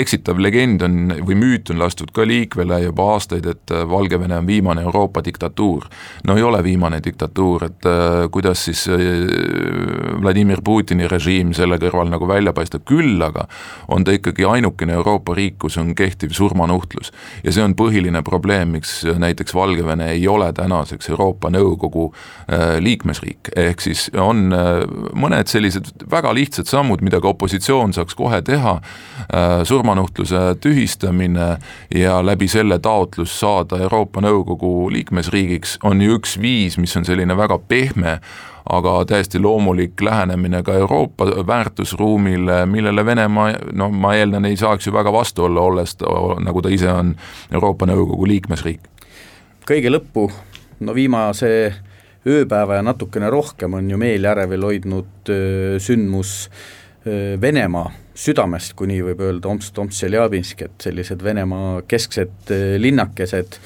eksitav 0.01 0.41
legend 0.43 0.83
on 0.87 1.15
või 1.27 1.39
müüt 1.39 1.71
on 1.73 1.81
lastud 1.81 2.13
ka 2.15 2.25
liikvele 2.27 2.81
juba 2.85 3.11
aastaid, 3.15 3.47
et 3.51 3.75
Valgevene 3.91 4.39
on 4.39 4.47
viimane 4.47 4.83
Euroopa 4.83 5.23
diktatuur. 5.25 5.87
no 6.27 6.37
ei 6.37 6.43
ole 6.43 6.63
viimane 6.65 7.01
diktatuur, 7.05 7.65
et 7.65 7.87
äh, 7.87 8.31
kuidas 8.31 8.65
siis 8.65 8.87
äh, 8.89 8.99
Vladimir 10.23 10.63
Putini 10.65 11.09
režiim 11.09 11.53
selle 11.57 11.79
kõrval 11.81 12.11
nagu 12.13 12.29
välja 12.29 12.53
paistab, 12.57 12.80
küll 12.89 13.23
aga 13.23 13.47
on 13.89 14.05
ta 14.05 14.15
ikkagi 14.17 14.45
ainukene 14.49 14.97
Euroopa 14.99 15.35
riik, 15.35 15.59
kus 15.59 15.79
on 15.81 15.95
kehtiv 15.95 16.35
surmanuhtlus. 16.37 17.13
ja 17.45 17.53
see 17.53 17.65
on 17.65 17.75
põhiline 17.79 18.23
probleem, 18.27 18.77
miks 18.77 19.03
näiteks 19.05 19.55
Valgevene 19.55 20.11
ei 20.15 20.29
ole 20.29 20.53
tänaseks 20.53 21.11
Euroopa 21.11 21.51
Nõukogu 21.51 22.11
äh, 22.13 22.79
liikmesriik, 22.81 23.53
ehk 23.57 23.81
siis 23.81 24.09
on 24.15 24.53
äh, 24.55 24.85
mõned 25.15 25.51
sellised 25.51 25.93
väga 26.11 26.35
lihtsad 26.35 26.71
sammud, 26.71 27.03
mida 27.05 27.21
ka 27.21 27.33
opositsioon 27.33 27.95
saaks 27.97 28.17
kohe 28.19 28.43
teha, 28.47 28.77
äh, 29.29 29.49
surmanuhtluse 29.69 30.57
tühistamine 30.61 31.51
ja 31.95 32.21
läbi 32.25 32.49
selle 32.49 32.79
taotlus 32.79 33.39
saada 33.41 33.81
Euroopa 33.81 34.23
Nõukogu 34.25 34.91
liikmesriigiks 34.93 35.79
on 35.83 36.03
ju 36.03 36.19
üks 36.19 36.37
viis, 36.41 36.79
mis 36.79 36.97
on 36.97 37.07
selline 37.09 37.37
väga 37.37 37.59
pehme, 37.69 38.21
aga 38.73 39.05
täiesti 39.05 39.39
loomulik 39.43 40.01
lähenemine 40.01 40.63
ka 40.63 40.75
Euroopa 40.79 41.27
väärtusruumile, 41.47 42.67
millele 42.67 43.05
Venemaa 43.05 43.53
noh, 43.73 43.93
ma 43.93 44.15
eeldan, 44.15 44.47
ei 44.47 44.57
saaks 44.57 44.87
ju 44.87 44.93
väga 44.95 45.13
vastu 45.13 45.45
olla, 45.45 45.61
olles 45.61 45.97
nagu 46.45 46.63
ta 46.63 46.73
ise 46.73 46.91
on 46.93 47.15
Euroopa 47.53 47.87
Nõukogu 47.91 48.29
liikmesriik. 48.31 48.81
kõige 49.71 49.91
lõppu, 49.91 50.31
no 50.81 50.95
viimase 50.95 51.75
ööpäeva 52.27 52.81
ja 52.81 52.83
natukene 52.83 53.31
rohkem 53.31 53.75
on 53.75 53.91
ju 53.91 53.99
meeljärevil 53.99 54.63
hoidnud 54.63 55.33
sündmus 55.79 56.51
Venemaa 57.41 57.91
südamest, 58.21 58.75
kui 58.77 58.91
nii 58.91 59.01
võib 59.05 59.23
öelda, 59.25 59.49
Omsk-Tomsk, 59.49 59.97
Tšeljabinsk, 59.97 60.67
et 60.67 60.85
sellised 60.85 61.23
Venemaa 61.25 61.81
kesksed 61.89 62.53
linnakesed 62.83 63.57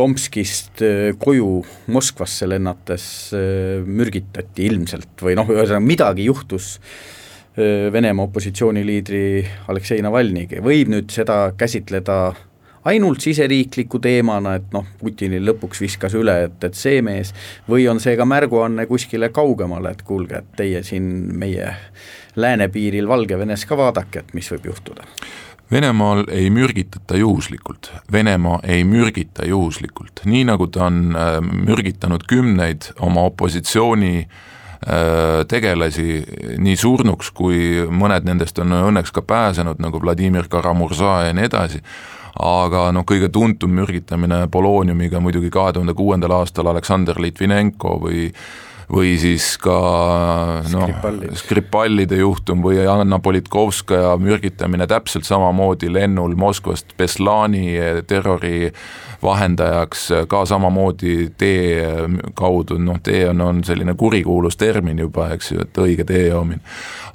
Tomskist 0.00 0.80
koju 1.20 1.48
Moskvasse 1.92 2.48
lennates 2.48 3.04
mürgitati 3.84 4.64
ilmselt 4.70 5.20
või 5.20 5.34
noh, 5.36 5.50
ühesõnaga 5.52 5.84
midagi 5.84 6.24
juhtus 6.24 6.78
Venemaa 7.92 8.24
opositsiooniliidri 8.30 9.42
Aleksei 9.68 10.00
Navalnõiga, 10.00 10.62
võib 10.64 10.88
nüüd 10.88 11.10
seda 11.12 11.50
käsitleda 11.58 12.20
ainult 12.84 13.20
siseriikliku 13.20 13.98
teemana, 14.00 14.54
et 14.56 14.72
noh, 14.72 14.86
Putinil 15.00 15.44
lõpuks 15.50 15.82
viskas 15.84 16.14
üle, 16.16 16.36
et, 16.46 16.56
et 16.64 16.78
see 16.78 17.02
mees, 17.04 17.34
või 17.68 17.86
on 17.90 18.00
see 18.00 18.16
ka 18.16 18.26
märguanne 18.28 18.86
kuskile 18.88 19.28
kaugemale, 19.34 19.92
et 19.92 20.02
kuulge, 20.06 20.40
et 20.40 20.56
teie 20.56 20.82
siin 20.86 21.04
meie 21.38 21.74
läänepiiril 22.40 23.08
Valgevenes 23.10 23.66
ka 23.68 23.76
vaadake, 23.76 24.24
et 24.24 24.34
mis 24.38 24.48
võib 24.54 24.70
juhtuda? 24.72 25.04
Venemaal 25.70 26.24
ei 26.34 26.50
mürgitata 26.50 27.16
juhuslikult, 27.16 27.92
Venemaa 28.12 28.58
ei 28.66 28.84
mürgita 28.84 29.46
juhuslikult, 29.46 30.24
nii 30.26 30.44
nagu 30.48 30.66
ta 30.66 30.88
on 30.88 31.14
äh, 31.14 31.36
mürgitanud 31.40 32.26
kümneid 32.26 32.90
oma 32.98 33.22
opositsiooni 33.30 34.14
äh, 34.20 35.44
tegelasi 35.48 36.24
nii 36.58 36.76
surnuks, 36.76 37.30
kui 37.30 37.84
mõned 37.86 38.26
nendest 38.26 38.58
on 38.58 38.74
õnneks 38.80 39.14
ka 39.14 39.22
pääsenud, 39.22 39.78
nagu 39.78 40.02
Vladimir 40.02 40.50
Karamurza 40.50 41.20
ja 41.28 41.36
nii 41.36 41.46
edasi 41.50 41.84
aga 42.40 42.88
noh, 42.94 43.04
kõige 43.06 43.30
tuntum 43.32 43.72
mürgitamine 43.74 44.44
polooniumiga 44.52 45.20
muidugi 45.22 45.50
kahe 45.52 45.74
tuhande 45.74 45.94
kuuendal 45.98 46.34
aastal 46.38 46.70
Aleksandr 46.70 47.20
Litvinenko 47.20 47.96
või 48.04 48.28
või 48.90 49.14
siis 49.20 49.52
ka 49.62 49.76
noh, 50.72 50.90
Skripallide 51.38 52.18
juhtum 52.20 52.64
või 52.64 52.82
Anna 52.90 53.20
Politkovskaja 53.22 54.16
mürgitamine 54.20 54.88
täpselt 54.90 55.28
samamoodi 55.28 55.92
lennul 55.92 56.34
Moskvast 56.38 56.96
Beslani 56.98 57.78
terrori 58.10 58.70
vahendajaks 59.22 60.06
ka 60.28 60.44
samamoodi 60.48 61.30
tee 61.38 61.84
kaudu, 62.34 62.78
noh 62.80 63.00
tee 63.04 63.26
on, 63.28 63.40
on 63.44 63.64
selline 63.64 63.94
kurikuulus 63.98 64.56
termin 64.60 64.98
juba, 64.98 65.28
eks 65.34 65.52
ju, 65.52 65.64
et 65.66 65.80
õige 65.82 66.06
tee 66.08 66.26
joomine. 66.30 66.62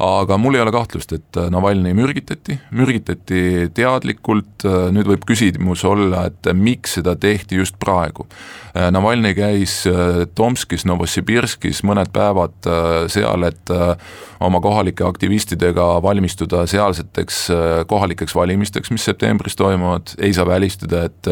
aga 0.05 0.37
mul 0.37 0.57
ei 0.57 0.61
ole 0.61 0.73
kahtlust, 0.75 1.15
et 1.17 1.39
Navalnõi 1.51 1.95
mürgitati, 1.97 2.59
mürgitati 2.75 3.71
teadlikult, 3.73 4.67
nüüd 4.93 5.09
võib 5.09 5.25
küsimus 5.27 5.85
olla, 5.87 6.27
et 6.29 6.51
miks 6.53 6.97
seda 6.99 7.15
tehti 7.15 7.59
just 7.61 7.79
praegu. 7.81 8.27
Navalnõi 8.75 9.33
käis 9.37 9.81
Tomskis, 10.35 10.85
Novosibirskis 10.85 11.64
mõned 11.87 12.11
päevad 12.13 12.69
seal, 13.11 13.47
et 13.47 13.71
oma 14.45 14.59
kohalike 14.61 15.05
aktivistidega 15.07 15.85
valmistuda 16.03 16.65
sealseteks 16.69 17.39
kohalikeks 17.87 18.35
valimisteks, 18.35 18.91
mis 18.91 19.05
septembris 19.07 19.55
toimuvad, 19.55 20.15
ei 20.19 20.33
saa 20.35 20.47
välistada, 20.49 21.05
et 21.09 21.31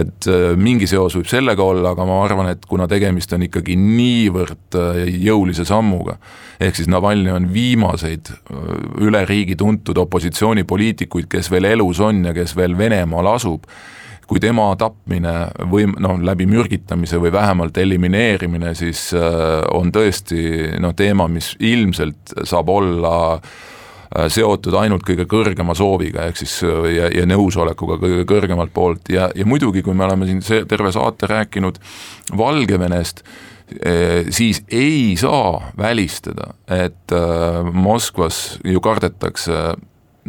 et 0.00 0.28
äh, 0.30 0.52
mingi 0.56 0.88
seos 0.90 1.14
võib 1.18 1.28
sellega 1.30 1.64
olla, 1.64 1.92
aga 1.94 2.06
ma 2.08 2.20
arvan, 2.24 2.50
et 2.52 2.64
kuna 2.68 2.86
tegemist 2.90 3.32
on 3.36 3.44
ikkagi 3.46 3.76
niivõrd 3.78 4.78
äh, 4.78 5.00
jõulise 5.26 5.66
sammuga, 5.68 6.16
ehk 6.60 6.78
siis 6.78 6.90
Navalnõi 6.90 7.34
on 7.34 7.48
viimaseid 7.52 8.32
äh, 8.32 8.74
üle 9.06 9.24
riigi 9.28 9.56
tuntud 9.60 9.98
opositsioonipoliitikuid, 10.04 11.28
kes 11.30 11.50
veel 11.52 11.70
elus 11.72 12.02
on 12.04 12.24
ja 12.28 12.36
kes 12.36 12.56
veel 12.58 12.76
Venemaal 12.78 13.34
asub, 13.34 13.66
kui 14.30 14.38
tema 14.38 14.68
tapmine 14.78 15.34
või 15.66 15.88
noh, 15.90 16.20
läbi 16.22 16.46
mürgitamise 16.46 17.18
või 17.18 17.32
vähemalt 17.34 17.78
elimineerimine, 17.82 18.76
siis 18.78 19.08
on 19.74 19.90
tõesti 19.90 20.76
noh, 20.78 20.94
teema, 20.94 21.26
mis 21.26 21.56
ilmselt 21.58 22.36
saab 22.46 22.70
olla 22.70 23.16
äh, 23.34 23.50
Äh, 24.10 24.26
seotud 24.26 24.74
ainult 24.74 25.04
kõige 25.06 25.22
kõrgema 25.30 25.74
sooviga, 25.78 26.24
ehk 26.26 26.40
siis 26.40 26.56
äh, 26.66 26.88
ja, 26.96 27.06
ja 27.14 27.26
nõusolekuga 27.30 28.00
kõige 28.02 28.24
kõrgemalt 28.26 28.72
poolt. 28.74 29.06
Ja, 29.14 29.28
ja 29.38 29.46
muidugi, 29.46 29.84
kui 29.86 29.94
me 29.94 30.02
oleme 30.08 30.26
siin 30.26 30.40
see 30.42 30.64
terve 30.66 30.90
saate 30.90 31.28
rääkinud 31.30 31.78
Valgevenest, 32.34 33.22
äh, 33.86 34.26
siis 34.34 34.64
ei 34.66 35.14
saa 35.20 35.70
välistada, 35.78 36.56
et 36.66 37.14
Moskvas 37.70 38.58
ju 38.66 38.82
kardetakse 38.82 39.76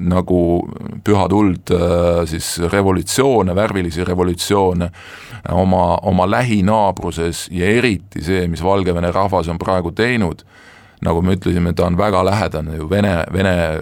nagu 0.02 0.40
püha 1.06 1.28
tuld 1.30 1.72
siis 2.30 2.54
revolutsioone, 2.72 3.56
värvilisi 3.56 4.06
revolutsioone 4.08 4.90
oma, 5.52 5.98
oma 6.02 6.28
lähinaabruses 6.30 7.48
ja 7.52 7.70
eriti 7.70 8.24
see, 8.24 8.48
mis 8.48 8.64
Valgevene 8.64 9.12
rahvas 9.12 9.50
on 9.50 9.60
praegu 9.62 9.92
teinud. 9.92 10.46
nagu 11.02 11.22
me 11.26 11.34
ütlesime, 11.34 11.74
ta 11.74 11.88
on 11.90 11.96
väga 11.98 12.20
lähedane 12.26 12.76
ju 12.78 12.86
vene, 12.90 13.24
vene 13.34 13.80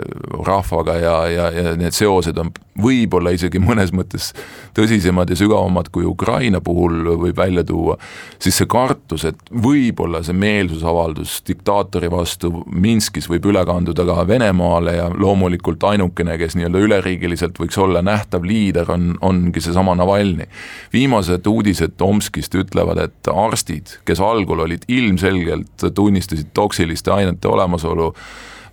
rahvaga 0.47 0.93
ja, 0.95 1.15
ja, 1.27 1.49
ja 1.51 1.73
need 1.75 1.91
seosed 1.91 2.37
on 2.39 2.53
võib-olla 2.81 3.33
isegi 3.35 3.61
mõnes 3.61 3.93
mõttes 3.95 4.31
tõsisemad 4.77 5.29
ja 5.29 5.37
sügavamad, 5.39 5.89
kui 5.93 6.05
Ukraina 6.07 6.61
puhul 6.61 7.13
võib 7.21 7.37
välja 7.37 7.63
tuua, 7.67 7.97
siis 8.39 8.57
see 8.59 8.69
kartus, 8.69 9.25
et 9.29 9.39
võib-olla 9.51 10.21
see 10.25 10.37
meelsusavaldus 10.37 11.39
diktaatori 11.47 12.11
vastu 12.11 12.51
Minskis 12.71 13.29
võib 13.29 13.49
üle 13.51 13.63
kanduda 13.67 14.05
ka 14.07 14.25
Venemaale 14.27 14.95
ja 14.97 15.09
loomulikult 15.13 15.83
ainukene, 15.91 16.37
kes 16.41 16.57
nii-öelda 16.57 16.83
üleriigiliselt 16.85 17.59
võiks 17.59 17.79
olla 17.81 18.03
nähtav 18.05 18.45
liider, 18.47 18.89
on, 18.91 19.11
ongi 19.21 19.63
seesama 19.63 19.95
Navalnõi. 19.99 20.47
viimased 20.93 21.47
uudised 21.47 22.01
Omskist 22.01 22.55
ütlevad, 22.55 23.01
et 23.03 23.31
arstid, 23.33 23.99
kes 24.05 24.21
algul 24.23 24.65
olid 24.65 24.85
ilmselgelt, 24.87 25.89
tunnistasid 25.95 26.53
toksiliste 26.53 27.11
ainete 27.11 27.47
olemasolu, 27.47 28.13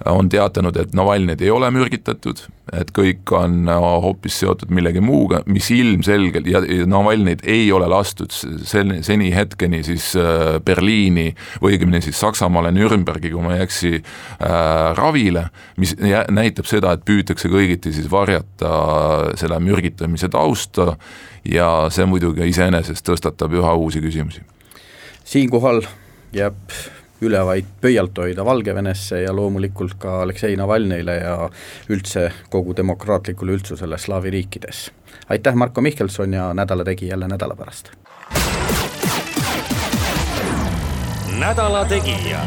on 0.04 0.28
teatanud, 0.28 0.76
et 0.76 0.94
Navalnõid 0.96 1.40
ei 1.42 1.50
ole 1.50 1.70
mürgitatud, 1.74 2.40
et 2.76 2.90
kõik 2.94 3.30
on 3.36 3.68
hoopis 3.70 4.40
seotud 4.42 4.72
millegi 4.74 5.00
muuga, 5.04 5.40
mis 5.50 5.68
ilmselgelt 5.74 6.48
ja, 6.50 6.60
Navalnõid 6.88 7.44
ei 7.48 7.68
ole 7.72 7.88
lastud 7.90 8.34
seni, 8.34 9.00
seni 9.06 9.30
hetkeni 9.34 9.82
siis 9.86 10.10
äh, 10.20 10.58
Berliini 10.64 11.30
või 11.62 11.76
õigemini 11.76 12.02
siis 12.04 12.20
Saksamaale 12.20 12.72
Nürnbergi, 12.74 13.32
kui 13.32 13.44
ma 13.44 13.56
ei 13.56 13.64
eksi 13.66 13.94
äh,, 13.96 14.50
ravile, 14.98 15.48
mis 15.80 15.96
näitab 16.00 16.68
seda, 16.68 16.96
et 16.96 17.06
püütakse 17.06 17.50
kõigiti 17.52 17.94
siis 17.96 18.10
varjata 18.10 18.72
selle 19.38 19.60
mürgitamise 19.62 20.28
tausta 20.32 20.94
ja 21.46 21.70
see 21.94 22.06
muidugi 22.08 22.48
iseenesest 22.50 23.06
tõstatab 23.06 23.54
üha 23.56 23.74
uusi 23.78 24.02
küsimusi. 24.04 24.42
siinkohal 25.24 25.82
jääb 26.36 26.58
üle 27.24 27.40
vaid 27.46 27.68
pöialt 27.80 28.18
hoida 28.18 28.44
Valgevenesse 28.44 29.22
ja 29.22 29.32
loomulikult 29.32 29.96
ka 30.00 30.20
Aleksei 30.22 30.56
Navalnõile 30.56 31.16
ja 31.20 31.36
üldse 31.88 32.28
kogu 32.50 32.76
demokraatlikule 32.76 33.56
üldsusele 33.56 33.98
slaavi 33.98 34.30
riikides. 34.30 34.90
aitäh, 35.28 35.54
Marko 35.54 35.80
Mihkelson 35.80 36.32
ja 36.32 36.54
Nädala 36.54 36.84
tegi 36.84 37.08
jälle 37.08 37.28
nädala 37.28 37.56
pärast. 37.56 37.90
nädala 41.38 41.84
Tegija 41.84 42.40